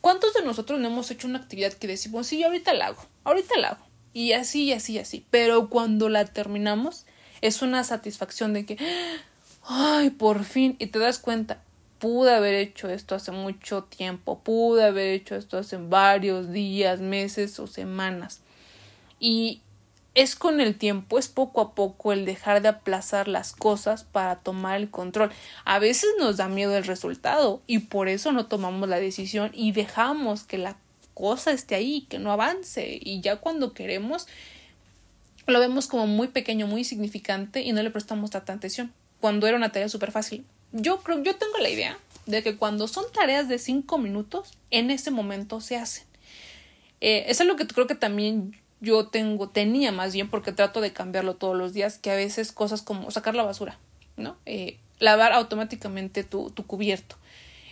[0.00, 3.58] ¿Cuántos de nosotros no hemos hecho una actividad que decimos sí, ahorita la hago, ahorita
[3.58, 7.04] la hago y así y así y así, pero cuando la terminamos
[7.42, 8.78] es una satisfacción de que
[9.68, 11.60] ay, por fin y te das cuenta,
[12.06, 17.58] pude haber hecho esto hace mucho tiempo, pude haber hecho esto hace varios días, meses
[17.58, 18.42] o semanas.
[19.18, 19.60] Y
[20.14, 24.36] es con el tiempo, es poco a poco el dejar de aplazar las cosas para
[24.36, 25.32] tomar el control.
[25.64, 29.72] A veces nos da miedo el resultado y por eso no tomamos la decisión y
[29.72, 30.76] dejamos que la
[31.12, 34.28] cosa esté ahí, que no avance y ya cuando queremos
[35.48, 39.56] lo vemos como muy pequeño, muy significante y no le prestamos tanta atención cuando era
[39.56, 40.46] una tarea súper fácil
[40.80, 44.90] yo creo, yo tengo la idea de que cuando son tareas de cinco minutos, en
[44.90, 46.04] ese momento se hacen.
[47.00, 50.80] Eh, eso es lo que creo que también yo tengo, tenía más bien porque trato
[50.80, 53.78] de cambiarlo todos los días, que a veces cosas como sacar la basura,
[54.16, 54.36] ¿no?
[54.46, 57.16] Eh, lavar automáticamente tu, tu cubierto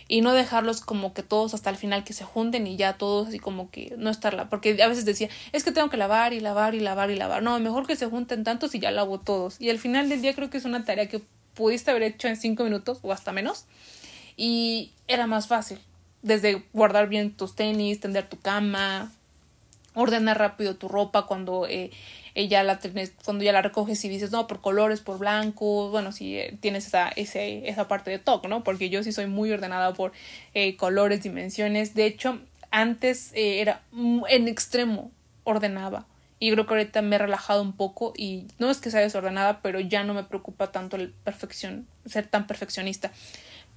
[0.07, 3.29] y no dejarlos como que todos hasta el final que se junten y ya todos
[3.29, 6.39] así como que no estarla porque a veces decía es que tengo que lavar y
[6.39, 9.59] lavar y lavar y lavar no mejor que se junten tantos y ya lavo todos
[9.59, 11.21] y al final del día creo que es una tarea que
[11.55, 13.65] pudiste haber hecho en cinco minutos o hasta menos.
[14.37, 15.79] Y era más fácil.
[16.21, 19.11] Desde guardar bien tus tenis, tender tu cama,
[19.93, 21.91] ordenar rápido tu ropa cuando eh,
[22.35, 22.79] ya la
[23.23, 26.87] cuando ya la recoges y dices, no, por colores, por blanco, bueno, si eh, tienes
[26.87, 28.63] esa, ese, esa parte de toque, ¿no?
[28.63, 30.11] Porque yo sí soy muy ordenada por
[30.53, 31.95] eh, colores, dimensiones.
[31.95, 32.39] De hecho,
[32.71, 33.81] antes era
[34.27, 35.11] en extremo
[35.43, 36.05] ordenaba
[36.39, 39.61] y creo que ahorita me he relajado un poco y no es que sea desordenada,
[39.61, 43.11] pero ya no me preocupa tanto el perfección, ser tan perfeccionista.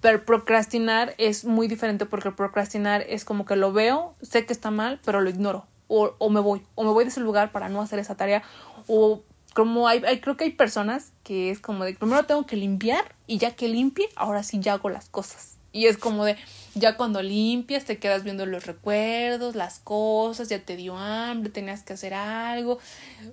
[0.00, 4.70] Pero procrastinar es muy diferente porque procrastinar es como que lo veo, sé que está
[4.70, 5.66] mal, pero lo ignoro.
[5.88, 8.42] O, o me voy, o me voy de ese lugar para no hacer esa tarea.
[8.86, 9.22] O
[9.54, 13.16] como hay, hay, creo que hay personas que es como de primero tengo que limpiar
[13.26, 15.57] y ya que limpie, ahora sí ya hago las cosas.
[15.72, 16.36] Y es como de,
[16.74, 21.82] ya cuando limpias te quedas viendo los recuerdos, las cosas, ya te dio hambre, tenías
[21.82, 22.78] que hacer algo.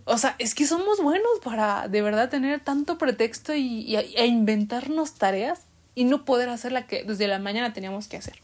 [0.03, 5.13] O sea, es que somos buenos para de verdad tener tanto pretexto y, e inventarnos
[5.13, 5.61] tareas
[5.95, 8.39] y no poder hacer la que desde la mañana teníamos que hacer.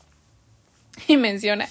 [1.07, 1.67] Y menciona,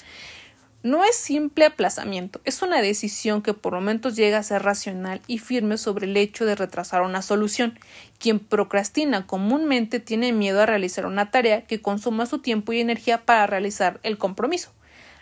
[0.83, 5.38] no es simple aplazamiento, es una decisión que por momentos llega a ser racional y
[5.38, 7.79] firme sobre el hecho de retrasar una solución.
[8.19, 13.27] Quien procrastina comúnmente tiene miedo a realizar una tarea que consuma su tiempo y energía
[13.27, 14.73] para realizar el compromiso.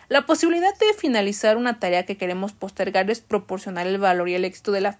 [0.09, 4.43] La posibilidad de finalizar una tarea que queremos postergar es proporcional el valor y el
[4.43, 4.97] éxito de, la,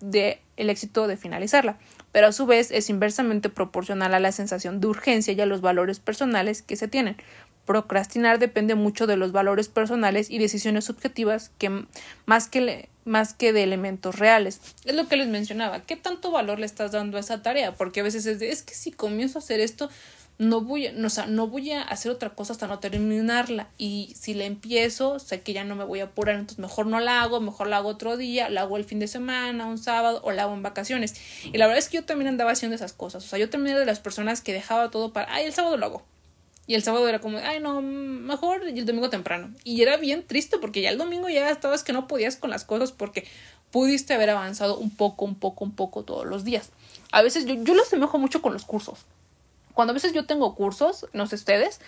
[0.55, 1.79] el éxito de finalizarla,
[2.11, 5.61] pero a su vez es inversamente proporcional a la sensación de urgencia y a los
[5.61, 7.17] valores personales que se tienen.
[7.69, 11.85] Procrastinar depende mucho de los valores personales y decisiones subjetivas que
[12.25, 14.59] más que, más que de elementos reales.
[14.85, 15.81] Es lo que les mencionaba.
[15.81, 17.75] ¿Qué tanto valor le estás dando a esa tarea?
[17.75, 19.87] Porque a veces es de, es que si comienzo a hacer esto,
[20.39, 23.67] no voy, a, no, sea, no voy a hacer otra cosa hasta no terminarla.
[23.77, 26.99] Y si la empiezo, sé que ya no me voy a apurar, entonces mejor no
[26.99, 30.21] la hago, mejor la hago otro día, la hago el fin de semana, un sábado,
[30.23, 31.13] o la hago en vacaciones.
[31.43, 33.23] Y la verdad es que yo también andaba haciendo esas cosas.
[33.23, 35.77] O sea, yo también era de las personas que dejaba todo para, ay, el sábado
[35.77, 36.18] lo hago.
[36.69, 39.53] Y el sábado era como, ay, no, mejor el domingo temprano.
[39.65, 42.63] Y era bien triste porque ya el domingo ya estabas que no podías con las
[42.63, 43.27] cosas porque
[43.71, 46.69] pudiste haber avanzado un poco, un poco, un poco todos los días.
[47.11, 49.05] A veces yo, yo lo asemejo mucho con los cursos
[49.79, 51.79] cuando a veces yo tengo cursos, no sé ustedes,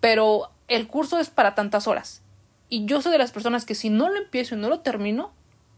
[0.00, 2.20] pero el curso es para tantas horas.
[2.68, 5.32] Y yo soy de las personas que si no lo empiezo y no lo termino,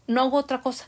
[0.05, 0.85] no hago otra cosa.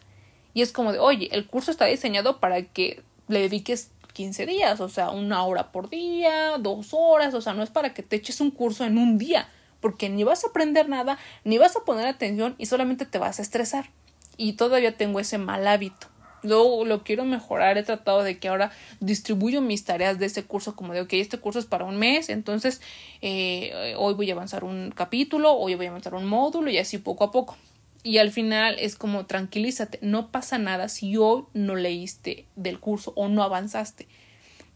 [0.54, 4.80] Y es como de, oye, el curso está diseñado para que le dediques 15 días,
[4.80, 8.16] o sea, una hora por día, dos horas, o sea, no es para que te
[8.16, 9.50] eches un curso en un día,
[9.82, 13.40] porque ni vas a aprender nada, ni vas a poner atención y solamente te vas
[13.40, 13.90] a estresar.
[14.38, 16.08] Y todavía tengo ese mal hábito
[16.44, 17.78] lo, lo quiero mejorar.
[17.78, 21.40] He tratado de que ahora distribuyo mis tareas de ese curso como de, ok, este
[21.40, 22.82] curso es para un mes, entonces
[23.22, 27.00] eh, hoy voy a avanzar un capítulo, hoy voy a avanzar un módulo y así
[27.00, 27.58] poco a poco.
[28.04, 33.14] Y al final es como tranquilízate, no pasa nada si hoy no leíste del curso
[33.16, 34.08] o no avanzaste.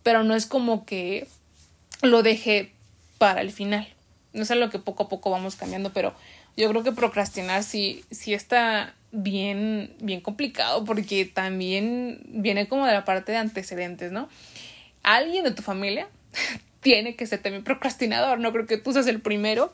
[0.02, 1.28] Pero no es como que
[2.02, 2.72] lo dejé
[3.18, 3.88] para el final.
[4.32, 6.16] No es algo que poco a poco vamos cambiando, pero
[6.56, 12.94] yo creo que procrastinar sí, sí está bien, bien complicado porque también viene como de
[12.94, 14.30] la parte de antecedentes, ¿no?
[15.04, 16.08] Alguien de tu familia
[16.82, 19.74] tiene que ser también procrastinador, no creo que tú seas el primero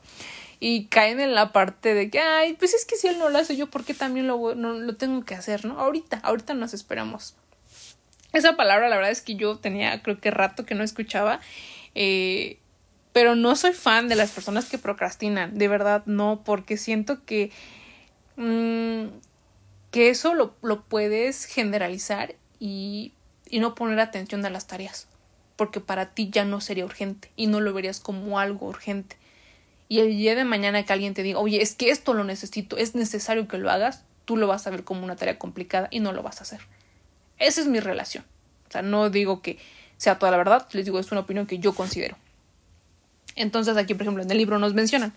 [0.63, 3.37] y caen en la parte de que, ay, pues es que si él no lo
[3.37, 5.79] hace yo, ¿por qué también lo, no, lo tengo que hacer, no?
[5.79, 7.35] Ahorita, ahorita nos esperamos.
[8.31, 11.39] Esa palabra, la verdad es que yo tenía, creo que rato que no escuchaba,
[11.95, 12.59] eh,
[13.11, 17.51] pero no soy fan de las personas que procrastinan, de verdad no, porque siento que
[18.35, 19.09] Mm,
[19.91, 23.13] que eso lo, lo puedes generalizar y,
[23.47, 25.07] y no poner atención a las tareas,
[25.55, 29.17] porque para ti ya no sería urgente y no lo verías como algo urgente.
[29.89, 32.77] Y el día de mañana que alguien te diga, oye, es que esto lo necesito,
[32.77, 35.99] es necesario que lo hagas, tú lo vas a ver como una tarea complicada y
[35.99, 36.61] no lo vas a hacer.
[37.37, 38.23] Esa es mi relación.
[38.67, 39.59] O sea, no digo que
[39.97, 42.17] sea toda la verdad, les digo, es una opinión que yo considero.
[43.35, 45.13] Entonces aquí, por ejemplo, en el libro nos mencionan,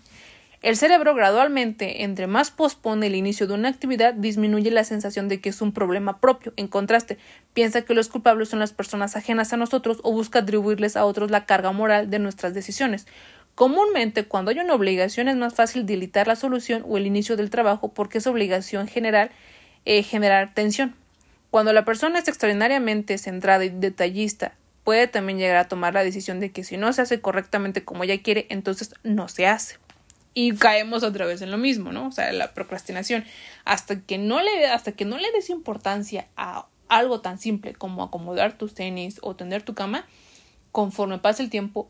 [0.63, 5.39] el cerebro gradualmente, entre más pospone el inicio de una actividad, disminuye la sensación de
[5.39, 6.51] que es un problema propio.
[6.55, 7.19] En contraste,
[7.53, 11.29] piensa que los culpables son las personas ajenas a nosotros o busca atribuirles a otros
[11.29, 13.05] la carga moral de nuestras decisiones.
[13.57, 17.49] Comúnmente, cuando hay una obligación, es más fácil dilitar la solución o el inicio del
[17.49, 19.31] trabajo porque es obligación general
[19.83, 20.95] eh, generar tensión.
[21.49, 26.39] Cuando la persona es extraordinariamente centrada y detallista, puede también llegar a tomar la decisión
[26.39, 29.77] de que si no se hace correctamente como ella quiere, entonces no se hace
[30.35, 32.09] y caemos otra vez en lo mismo, ¿no?
[32.09, 33.25] O sea, la procrastinación.
[33.65, 38.03] Hasta que no le, hasta que no le des importancia a algo tan simple como
[38.03, 40.05] acomodar tus tenis o tender tu cama,
[40.71, 41.89] conforme pasa el tiempo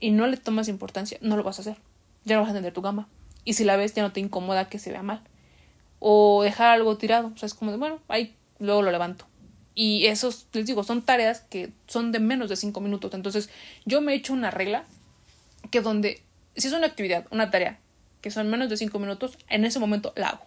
[0.00, 1.76] y no le tomas importancia, no lo vas a hacer.
[2.24, 3.08] Ya no vas a tender tu cama.
[3.44, 5.22] Y si la ves, ya no te incomoda que se vea mal.
[5.98, 7.32] O dejar algo tirado.
[7.34, 9.26] O sea, es como de, bueno, ahí luego lo levanto.
[9.74, 13.12] Y esos, les digo, son tareas que son de menos de cinco minutos.
[13.14, 13.50] Entonces,
[13.84, 14.84] yo me he hecho una regla
[15.70, 16.22] que donde,
[16.56, 17.78] si es una actividad, una tarea
[18.20, 20.46] que son menos de cinco minutos, en ese momento la hago.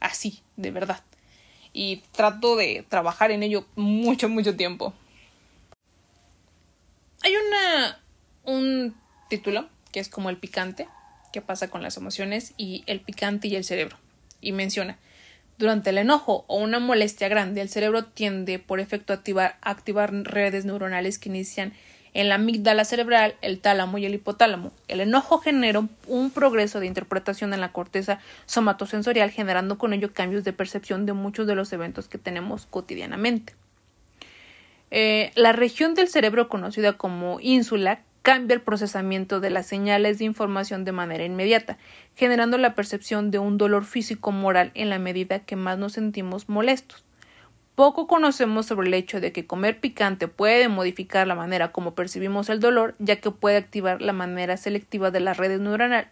[0.00, 1.02] Así, de verdad.
[1.72, 4.94] Y trato de trabajar en ello mucho, mucho tiempo.
[7.22, 8.01] Hay una.
[8.44, 8.94] Un
[9.28, 10.88] título que es como el picante,
[11.32, 13.96] que pasa con las emociones, y el picante y el cerebro.
[14.40, 14.98] Y menciona.
[15.58, 20.12] Durante el enojo o una molestia grande, el cerebro tiende por efecto a activar, activar
[20.12, 21.72] redes neuronales que inician
[22.14, 24.72] en la amígdala cerebral, el tálamo y el hipotálamo.
[24.88, 30.44] El enojo genera un progreso de interpretación en la corteza somatosensorial, generando con ello cambios
[30.44, 33.54] de percepción de muchos de los eventos que tenemos cotidianamente.
[34.90, 40.24] Eh, la región del cerebro conocida como ínsula cambia el procesamiento de las señales de
[40.24, 41.76] información de manera inmediata,
[42.14, 46.48] generando la percepción de un dolor físico moral en la medida que más nos sentimos
[46.48, 47.04] molestos.
[47.74, 52.50] Poco conocemos sobre el hecho de que comer picante puede modificar la manera como percibimos
[52.50, 55.58] el dolor, ya que puede activar la manera selectiva de las redes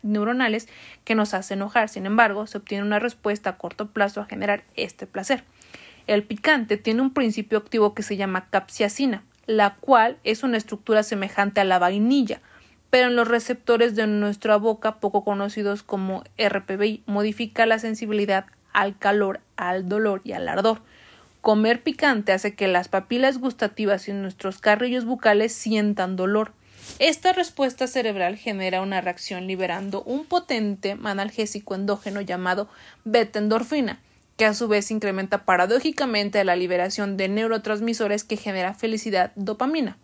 [0.02, 0.68] neuronales
[1.04, 1.90] que nos hace enojar.
[1.90, 5.44] Sin embargo, se obtiene una respuesta a corto plazo a generar este placer.
[6.06, 11.02] El picante tiene un principio activo que se llama capsiacina, la cual es una estructura
[11.02, 12.40] semejante a la vainilla,
[12.88, 18.96] pero en los receptores de nuestra boca, poco conocidos como RPBI, modifica la sensibilidad al
[18.96, 20.82] calor, al dolor y al ardor.
[21.40, 26.52] Comer picante hace que las papilas gustativas y nuestros carrillos bucales sientan dolor.
[27.00, 32.68] Esta respuesta cerebral genera una reacción liberando un potente analgésico endógeno llamado
[33.04, 33.98] beta-endorfina,
[34.40, 39.98] que a su vez incrementa paradójicamente la liberación de neurotransmisores que genera felicidad dopamina.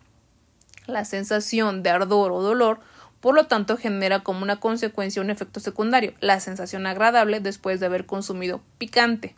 [0.85, 2.79] La sensación de ardor o dolor
[3.19, 7.87] por lo tanto genera como una consecuencia un efecto secundario, la sensación agradable después de
[7.87, 9.35] haber consumido picante.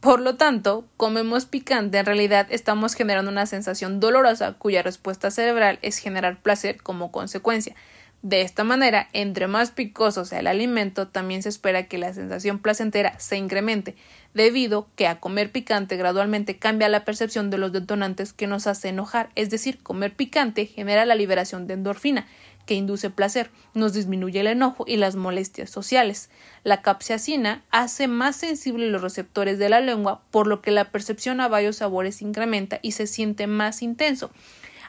[0.00, 5.78] Por lo tanto, comemos picante, en realidad estamos generando una sensación dolorosa cuya respuesta cerebral
[5.80, 7.74] es generar placer como consecuencia.
[8.26, 12.58] De esta manera, entre más picoso sea el alimento, también se espera que la sensación
[12.58, 13.94] placentera se incremente,
[14.34, 18.88] debido que a comer picante gradualmente cambia la percepción de los detonantes que nos hace
[18.88, 22.26] enojar, es decir, comer picante genera la liberación de endorfina,
[22.66, 26.28] que induce placer, nos disminuye el enojo y las molestias sociales.
[26.64, 31.40] La capsaicina hace más sensibles los receptores de la lengua, por lo que la percepción
[31.40, 34.32] a varios sabores incrementa y se siente más intenso.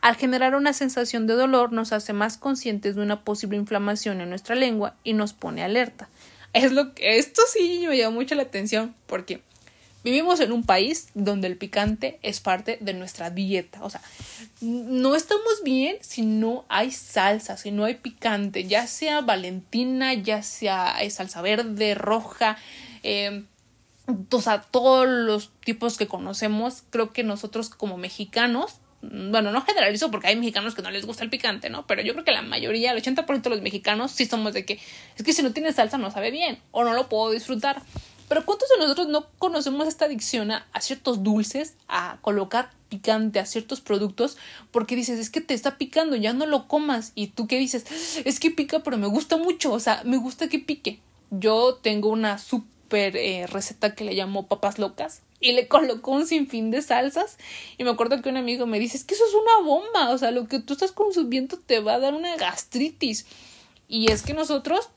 [0.02, 4.30] Al generar una sensación de dolor, nos hace más conscientes de una posible inflamación en
[4.30, 6.10] nuestra lengua y nos pone alerta.
[6.54, 9.42] Es lo que esto sí me llama mucho la atención porque
[10.08, 13.84] Vivimos en un país donde el picante es parte de nuestra dieta.
[13.84, 14.00] O sea,
[14.62, 20.44] no estamos bien si no hay salsa, si no hay picante, ya sea valentina, ya
[20.44, 22.58] sea eh, salsa verde, roja,
[23.04, 23.44] eh,
[24.32, 30.10] o sea, todos los tipos que conocemos, creo que nosotros como mexicanos, bueno, no generalizo
[30.10, 31.86] porque hay mexicanos que no les gusta el picante, ¿no?
[31.86, 34.80] Pero yo creo que la mayoría, el 80% de los mexicanos, sí somos de que
[35.16, 37.82] es que si no tiene salsa no sabe bien o no lo puedo disfrutar.
[38.28, 43.46] Pero ¿cuántos de nosotros no conocemos esta adicción a, ciertos dulces, a colocar picante a
[43.46, 44.38] ciertos productos
[44.72, 47.12] porque dices, es que te está picando, ya no lo comas.
[47.16, 47.86] Y tú qué dices,
[48.26, 51.00] es que pica, pero me gusta mucho, o sea, me gusta que pique.
[51.30, 52.38] Yo tengo una
[52.88, 57.38] súper eh, receta que le llamo papas locas y le colocó un sinfín de salsas
[57.78, 60.18] y me acuerdo que un amigo me dice, es que eso es una bomba, o
[60.18, 63.26] sea, lo que tú estás consumiendo te va a dar una gastritis.
[63.90, 64.90] Y es que nosotros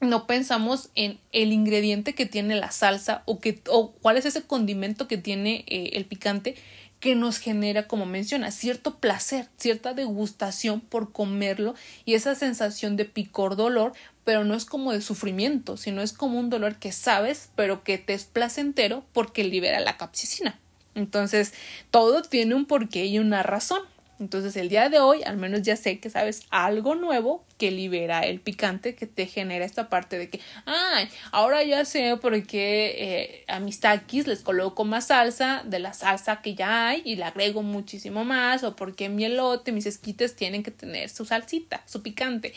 [0.00, 4.42] no pensamos en el ingrediente que tiene la salsa o, que, o cuál es ese
[4.42, 6.56] condimento que tiene eh, el picante
[7.00, 13.06] que nos genera, como menciona, cierto placer, cierta degustación por comerlo y esa sensación de
[13.06, 13.92] picor dolor,
[14.30, 17.98] pero no es como de sufrimiento, sino es como un dolor que sabes, pero que
[17.98, 20.56] te es placentero porque libera la capsicina.
[20.94, 21.52] Entonces,
[21.90, 23.82] todo tiene un porqué y una razón.
[24.20, 28.20] Entonces el día de hoy al menos ya sé que sabes algo nuevo que libera
[28.20, 32.94] el picante, que te genera esta parte de que, ay, ahora ya sé por qué
[32.98, 37.16] eh, a mis taquis les coloco más salsa de la salsa que ya hay y
[37.16, 41.82] le agrego muchísimo más, o porque mi elote, mis esquites tienen que tener su salsita,
[41.86, 42.52] su picante.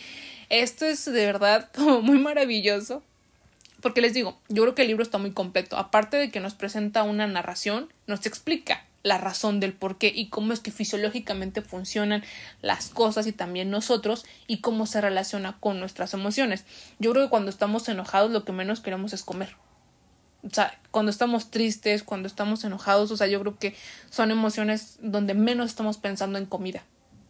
[0.54, 3.02] Esto es de verdad como muy maravilloso.
[3.82, 5.78] Porque les digo, yo creo que el libro está muy completo.
[5.78, 10.30] Aparte de que nos presenta una narración, nos explica la razón del por qué y
[10.30, 12.24] cómo es que fisiológicamente funcionan
[12.62, 16.66] las cosas y también nosotros y cómo se relaciona con nuestras emociones.
[17.00, 19.56] Yo creo que cuando estamos enojados lo que menos queremos es comer.
[20.44, 23.76] O sea, cuando estamos tristes, cuando estamos enojados, o sea, yo creo que
[24.12, 26.84] son emociones donde menos estamos pensando en comida.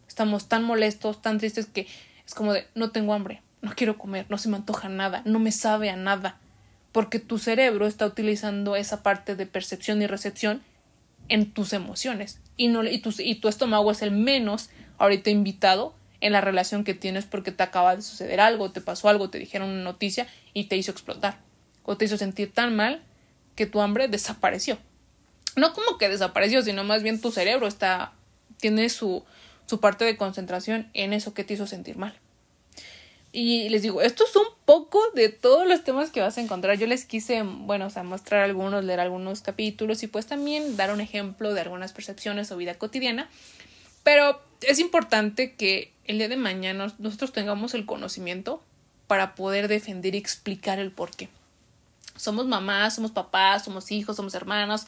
[0.06, 1.88] Estamos tan molestos, tan tristes que
[2.26, 5.38] es como de no tengo hambre, no quiero comer, no se me antoja nada, no
[5.38, 6.38] me sabe a nada,
[6.92, 10.62] porque tu cerebro está utilizando esa parte de percepción y recepción
[11.28, 12.40] en tus emociones.
[12.56, 16.84] Y, no, y, tu, y tu estómago es el menos ahorita invitado en la relación
[16.84, 20.26] que tienes porque te acaba de suceder algo, te pasó algo, te dijeron una noticia
[20.52, 21.38] y te hizo explotar.
[21.82, 23.02] O te hizo sentir tan mal
[23.56, 24.78] que tu hambre desapareció.
[25.56, 28.12] No como que desapareció, sino más bien tu cerebro está
[28.58, 29.24] tiene su,
[29.66, 32.18] su parte de concentración en eso que te hizo sentir mal.
[33.32, 36.78] Y les digo, esto es un poco de todos los temas que vas a encontrar.
[36.78, 41.52] Yo les quise, bueno, mostrar algunos, leer algunos capítulos y pues también dar un ejemplo
[41.52, 43.28] de algunas percepciones o vida cotidiana.
[44.04, 48.62] Pero es importante que el día de mañana nosotros tengamos el conocimiento
[49.08, 51.28] para poder defender y explicar el por qué.
[52.16, 54.86] Somos mamás, somos papás, somos hijos, somos hermanos,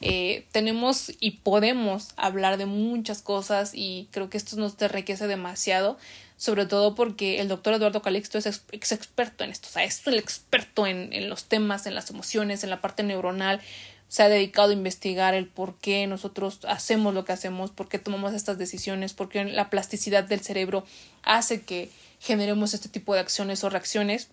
[0.00, 5.96] eh, tenemos y podemos hablar de muchas cosas y creo que esto nos enriquece demasiado
[6.38, 10.18] sobre todo porque el doctor Eduardo Calixto es, experto en esto, o sea, es el
[10.18, 13.62] experto en, en los temas, en las emociones, en la parte neuronal,
[14.08, 17.98] se ha dedicado a investigar el por qué nosotros hacemos lo que hacemos, por qué
[17.98, 20.84] tomamos estas decisiones, por qué la plasticidad del cerebro
[21.22, 24.28] hace que generemos este tipo de acciones o reacciones.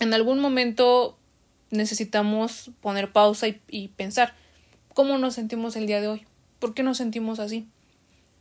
[0.00, 1.18] En algún momento
[1.70, 4.34] necesitamos poner pausa y, pensar
[4.94, 6.26] cómo nos sentimos el día de hoy,
[6.58, 7.66] por qué nos sentimos así.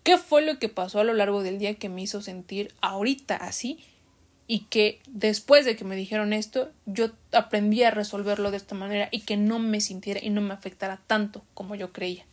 [0.04, 3.36] ¿Qué fue lo que pasó a lo largo del día que me hizo sentir ahorita
[3.36, 3.80] así?
[4.48, 9.10] Y que después de que me dijeron esto, yo aprendí a resolverlo de esta manera
[9.12, 12.26] y que no me sintiera y no me afectara tanto como yo creía.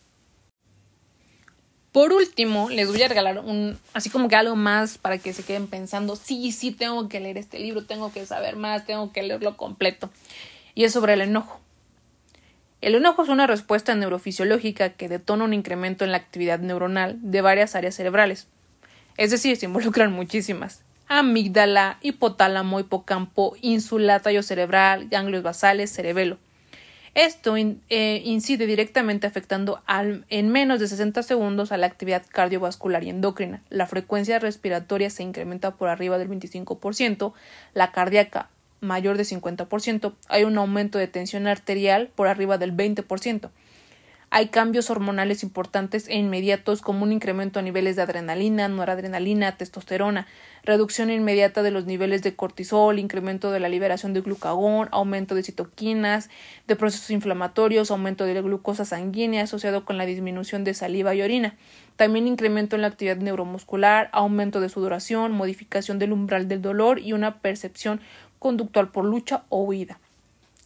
[1.94, 5.44] Por último, les voy a regalar un, así como que algo más para que se
[5.44, 9.22] queden pensando, sí, sí, tengo que leer este libro, tengo que saber más, tengo que
[9.22, 10.10] leerlo completo.
[10.74, 11.60] Y es sobre el enojo.
[12.80, 17.40] El enojo es una respuesta neurofisiológica que detona un incremento en la actividad neuronal de
[17.40, 18.46] varias áreas cerebrales.
[19.16, 20.82] Es decir, se involucran muchísimas.
[21.08, 26.38] Amígdala, hipotálamo, hipocampo, ínsula, tallo cerebral, ganglios basales, cerebelo.
[27.14, 29.80] Esto eh, incide directamente afectando
[30.28, 33.62] en menos de 60 segundos a la actividad cardiovascular y endocrina.
[33.70, 37.32] La frecuencia respiratoria se incrementa por arriba del 25%,
[37.72, 38.50] la cardíaca
[38.84, 43.50] mayor de 50%, hay un aumento de tensión arterial por arriba del 20%.
[44.36, 50.26] Hay cambios hormonales importantes e inmediatos como un incremento a niveles de adrenalina, noradrenalina, testosterona,
[50.64, 55.44] reducción inmediata de los niveles de cortisol, incremento de la liberación de glucagón, aumento de
[55.44, 56.30] citoquinas,
[56.66, 61.22] de procesos inflamatorios, aumento de la glucosa sanguínea asociado con la disminución de saliva y
[61.22, 61.54] orina.
[61.94, 67.12] También incremento en la actividad neuromuscular, aumento de sudoración, modificación del umbral del dolor y
[67.12, 68.00] una percepción
[68.44, 69.98] conductual por lucha o huida.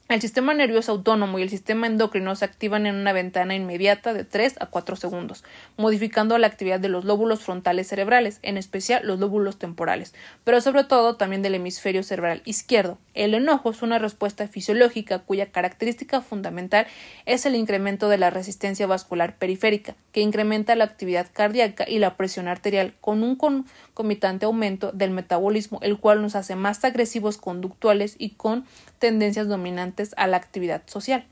[0.08, 4.24] El sistema nervioso autónomo y el sistema endocrino se activan en una ventana inmediata de
[4.24, 5.44] 3 a 4 segundos,
[5.76, 10.84] modificando la actividad de los lóbulos frontales cerebrales, en especial los lóbulos temporales, pero sobre
[10.84, 12.96] todo también del hemisferio cerebral izquierdo.
[13.12, 16.86] El enojo es una respuesta fisiológica cuya característica fundamental
[17.26, 22.16] es el incremento de la resistencia vascular periférica, que incrementa la actividad cardíaca y la
[22.16, 28.16] presión arterial con un concomitante aumento del metabolismo, el cual nos hace más agresivos conductuales
[28.18, 28.64] y con
[28.98, 31.26] tendencias dominantes a la actividad social.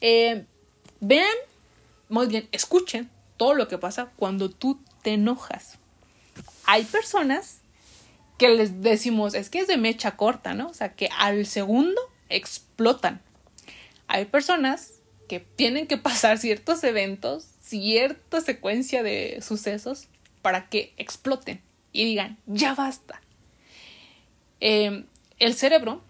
[0.00, 0.44] Eh,
[1.00, 1.36] vean,
[2.08, 5.78] muy bien, escuchen todo lo que pasa cuando tú te enojas.
[6.64, 7.60] Hay personas
[8.38, 10.68] que les decimos, es que es de mecha corta, ¿no?
[10.68, 13.20] O sea, que al segundo explotan.
[14.08, 14.94] Hay personas
[15.28, 20.08] que tienen que pasar ciertos eventos, cierta secuencia de sucesos
[20.42, 21.60] para que exploten
[21.92, 23.20] y digan, ya basta.
[24.60, 25.04] Eh,
[25.38, 26.02] el cerebro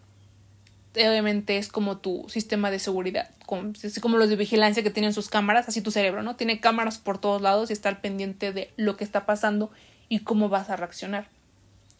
[0.94, 5.28] obviamente es como tu sistema de seguridad, como, como los de vigilancia que tienen sus
[5.28, 6.36] cámaras, así tu cerebro, ¿no?
[6.36, 9.70] Tiene cámaras por todos lados y está pendiente de lo que está pasando
[10.08, 11.28] y cómo vas a reaccionar.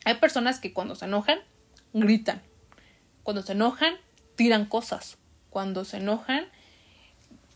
[0.05, 1.39] Hay personas que cuando se enojan,
[1.93, 2.43] gritan.
[3.23, 3.95] Cuando se enojan,
[4.37, 5.17] tiran cosas.
[5.51, 6.47] Cuando se enojan,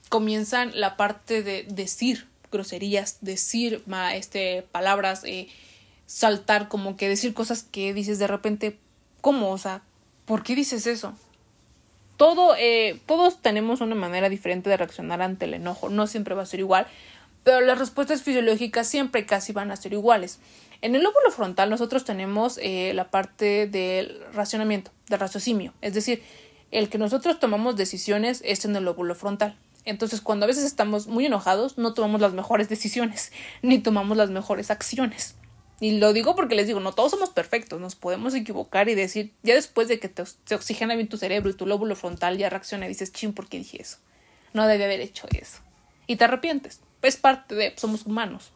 [0.09, 3.83] comienzan la parte de decir groserías, decir
[4.15, 5.49] este, palabras, eh,
[6.07, 8.79] saltar, como que decir cosas que dices de repente,
[9.21, 9.51] ¿cómo?
[9.51, 9.83] O sea,
[10.25, 11.15] ¿por qué dices eso?
[12.17, 16.43] Todo, eh, todos tenemos una manera diferente de reaccionar ante el enojo, no siempre va
[16.43, 16.87] a ser igual,
[17.45, 20.41] pero las respuestas fisiológicas siempre casi van a ser iguales.
[20.83, 26.23] En el lóbulo frontal nosotros tenemos eh, la parte del racionamiento, del raciocinio, es decir,
[26.71, 29.57] el que nosotros tomamos decisiones es en el lóbulo frontal.
[29.85, 34.31] Entonces, cuando a veces estamos muy enojados, no tomamos las mejores decisiones, ni tomamos las
[34.31, 35.37] mejores acciones.
[35.79, 39.33] Y lo digo porque les digo, no todos somos perfectos, nos podemos equivocar y decir,
[39.43, 40.23] ya después de que te,
[40.55, 43.59] oxigena bien tu cerebro y tu lóbulo frontal ya reacciona y dices, chin, ¿por qué
[43.59, 43.99] dije eso?
[44.55, 45.59] No debí haber hecho eso.
[46.07, 46.81] Y te arrepientes.
[47.03, 48.53] Es parte de, somos humanos.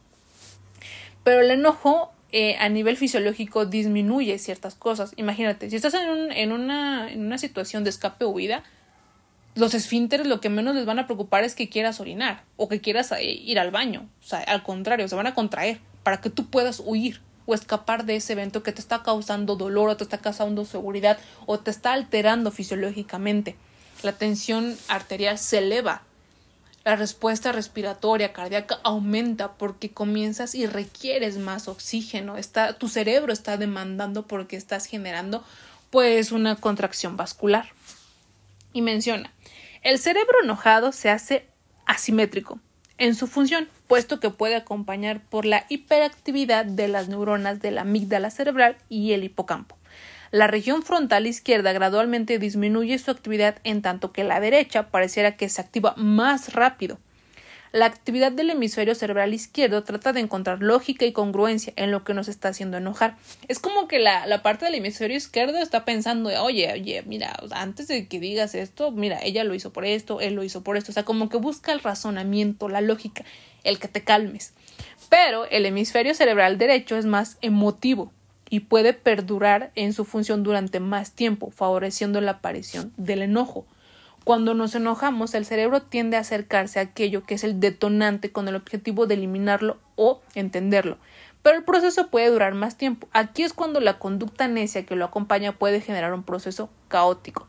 [1.23, 5.13] Pero el enojo eh, a nivel fisiológico disminuye ciertas cosas.
[5.15, 8.63] Imagínate, si estás en, un, en, una, en una situación de escape o huida,
[9.53, 12.81] los esfínteres lo que menos les van a preocupar es que quieras orinar o que
[12.81, 14.09] quieras eh, ir al baño.
[14.21, 18.05] O sea, al contrario, se van a contraer para que tú puedas huir o escapar
[18.05, 21.71] de ese evento que te está causando dolor o te está causando seguridad o te
[21.71, 23.55] está alterando fisiológicamente.
[24.03, 26.03] La tensión arterial se eleva.
[26.83, 32.37] La respuesta respiratoria cardíaca aumenta porque comienzas y requieres más oxígeno.
[32.37, 35.43] Está, tu cerebro está demandando porque estás generando
[35.91, 37.69] pues una contracción vascular.
[38.73, 39.31] Y menciona,
[39.83, 41.45] el cerebro enojado se hace
[41.85, 42.59] asimétrico
[42.97, 47.81] en su función, puesto que puede acompañar por la hiperactividad de las neuronas de la
[47.81, 49.75] amígdala cerebral y el hipocampo.
[50.31, 55.49] La región frontal izquierda gradualmente disminuye su actividad en tanto que la derecha pareciera que
[55.49, 56.99] se activa más rápido.
[57.71, 62.13] La actividad del hemisferio cerebral izquierdo trata de encontrar lógica y congruencia en lo que
[62.13, 63.15] nos está haciendo enojar.
[63.47, 67.87] Es como que la, la parte del hemisferio izquierdo está pensando, oye, oye, mira, antes
[67.87, 70.91] de que digas esto, mira, ella lo hizo por esto, él lo hizo por esto.
[70.91, 73.23] O sea, como que busca el razonamiento, la lógica,
[73.63, 74.53] el que te calmes.
[75.09, 78.11] Pero el hemisferio cerebral derecho es más emotivo
[78.49, 83.65] y puede perdurar en su función durante más tiempo, favoreciendo la aparición del enojo.
[84.23, 88.47] Cuando nos enojamos, el cerebro tiende a acercarse a aquello que es el detonante con
[88.47, 90.97] el objetivo de eliminarlo o entenderlo.
[91.41, 93.07] Pero el proceso puede durar más tiempo.
[93.13, 97.47] Aquí es cuando la conducta necia que lo acompaña puede generar un proceso caótico.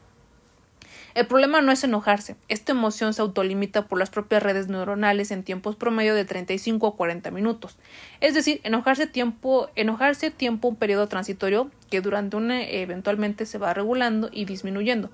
[1.14, 5.42] El problema no es enojarse, esta emoción se autolimita por las propias redes neuronales en
[5.42, 7.76] tiempos promedio de 35 a 40 minutos.
[8.20, 13.74] Es decir, enojarse tiempo, enojarse tiempo un periodo transitorio que durante una eventualmente se va
[13.74, 15.10] regulando y disminuyendo.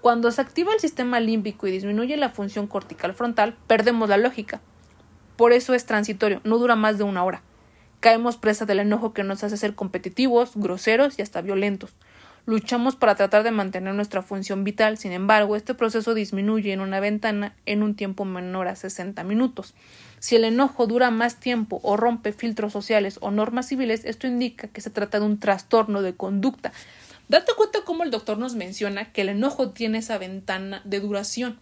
[0.00, 4.62] Cuando se activa el sistema límbico y disminuye la función cortical frontal, perdemos la lógica.
[5.36, 7.42] Por eso es transitorio, no dura más de una hora.
[8.00, 11.94] Caemos presa del enojo que nos hace ser competitivos, groseros y hasta violentos.
[12.46, 16.98] Luchamos para tratar de mantener nuestra función vital, sin embargo, este proceso disminuye en una
[16.98, 19.74] ventana en un tiempo menor a 60 minutos.
[20.18, 24.68] Si el enojo dura más tiempo o rompe filtros sociales o normas civiles, esto indica
[24.68, 26.72] que se trata de un trastorno de conducta.
[27.30, 31.60] Date cuenta cómo el doctor nos menciona que el enojo tiene esa ventana de duración,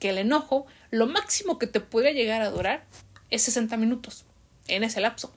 [0.00, 2.84] que el enojo, lo máximo que te puede llegar a durar
[3.30, 4.24] es 60 minutos
[4.66, 5.32] en ese lapso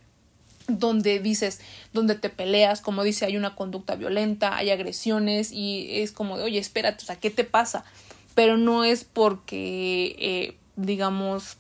[0.68, 1.62] donde dices,
[1.94, 6.46] donde te peleas, como dice, hay una conducta violenta, hay agresiones y es como de,
[6.46, 7.86] oye, espérate, o sea, ¿qué te pasa?
[8.34, 11.58] Pero no es porque, eh, digamos,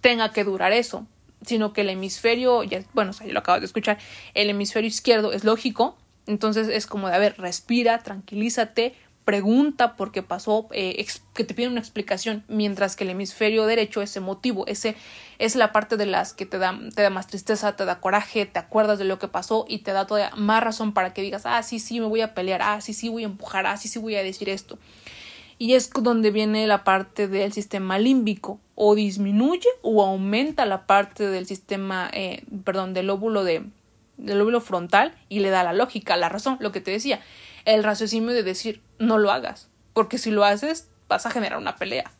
[0.00, 1.06] tenga que durar eso,
[1.44, 3.98] sino que el hemisferio, ya, bueno, o sea, yo lo acabo de escuchar,
[4.32, 8.94] el hemisferio izquierdo es lógico, entonces es como de, a ver, respira, tranquilízate,
[9.24, 11.04] pregunta por qué pasó, eh,
[11.34, 14.96] que te pide una explicación, mientras que el hemisferio derecho es emotivo, ese
[15.38, 18.46] es la parte de las que te da, te da más tristeza, te da coraje,
[18.46, 21.42] te acuerdas de lo que pasó y te da todavía más razón para que digas,
[21.46, 23.88] ah, sí, sí, me voy a pelear, ah, sí, sí, voy a empujar, ah, sí,
[23.88, 24.78] sí, voy a decir esto.
[25.58, 31.28] Y es donde viene la parte del sistema límbico, o disminuye o aumenta la parte
[31.28, 33.62] del sistema, eh, perdón, del óvulo de,
[34.22, 37.20] del lóbulo frontal y le da la lógica, la razón, lo que te decía,
[37.64, 41.76] el raciocinio de decir no lo hagas, porque si lo haces vas a generar una
[41.76, 42.10] pelea.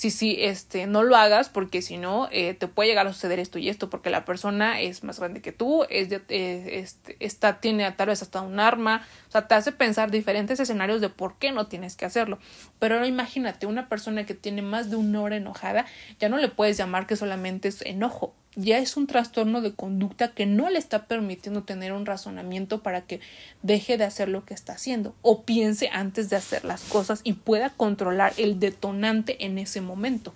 [0.00, 3.38] Si sí, este, no lo hagas porque si no eh, te puede llegar a suceder
[3.38, 7.60] esto y esto porque la persona es más grande que tú, es eh, este, está,
[7.60, 11.36] tiene tal vez hasta un arma, o sea, te hace pensar diferentes escenarios de por
[11.36, 12.38] qué no tienes que hacerlo.
[12.78, 15.84] Pero ahora imagínate una persona que tiene más de una hora enojada,
[16.18, 20.32] ya no le puedes llamar que solamente es enojo, ya es un trastorno de conducta
[20.32, 23.20] que no le está permitiendo tener un razonamiento para que
[23.62, 27.34] deje de hacer lo que está haciendo o piense antes de hacer las cosas y
[27.34, 30.32] pueda controlar el detonante en ese momento.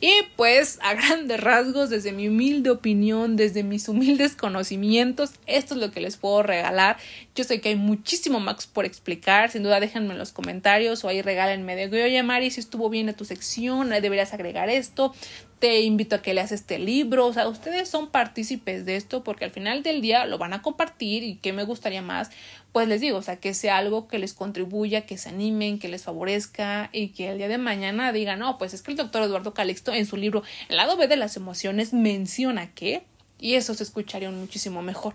[0.00, 5.80] Y pues a grandes rasgos, desde mi humilde opinión, desde mis humildes conocimientos, esto es
[5.80, 6.98] lo que les puedo regalar.
[7.34, 11.08] Yo sé que hay muchísimo más por explicar, sin duda déjenme en los comentarios o
[11.08, 15.12] ahí regálenme de, oye Mari, si estuvo bien en tu sección, deberías agregar esto,
[15.58, 19.44] te invito a que leas este libro, o sea, ustedes son partícipes de esto porque
[19.44, 22.30] al final del día lo van a compartir y que me gustaría más,
[22.70, 25.88] pues les digo, o sea, que sea algo que les contribuya, que se animen, que
[25.88, 29.22] les favorezca y que el día de mañana digan, no, pues es que el doctor
[29.24, 33.02] Eduardo Calixto en su libro El lado B de las emociones menciona que,
[33.40, 35.14] y eso se escucharía muchísimo mejor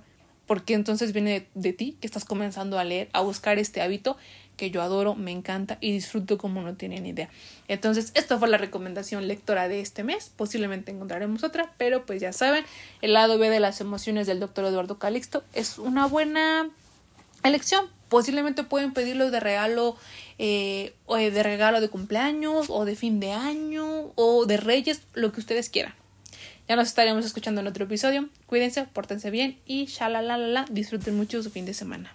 [0.49, 4.17] porque entonces viene de, ti que estás comenzando a leer, a buscar este hábito
[4.57, 7.29] que yo adoro, me encanta y disfruto como no tienen idea.
[7.67, 10.31] Entonces, esta fue la recomendación lectora de este mes.
[10.35, 12.65] Posiblemente encontraremos otra, pero pues ya saben,
[13.03, 16.67] el lado B de las emociones del doctor Eduardo Calixto es una buena
[17.43, 17.85] elección.
[18.09, 19.97] Posiblemente pueden pedirlo de regalo,
[20.39, 25.31] eh, o de regalo de cumpleaños, o de fin de año, o de reyes, lo
[25.31, 25.93] que ustedes quieran.
[26.69, 28.29] Ya nos estaremos escuchando en otro episodio.
[28.45, 32.13] Cuídense, pórtense bien y shalalala, disfruten mucho su fin de semana.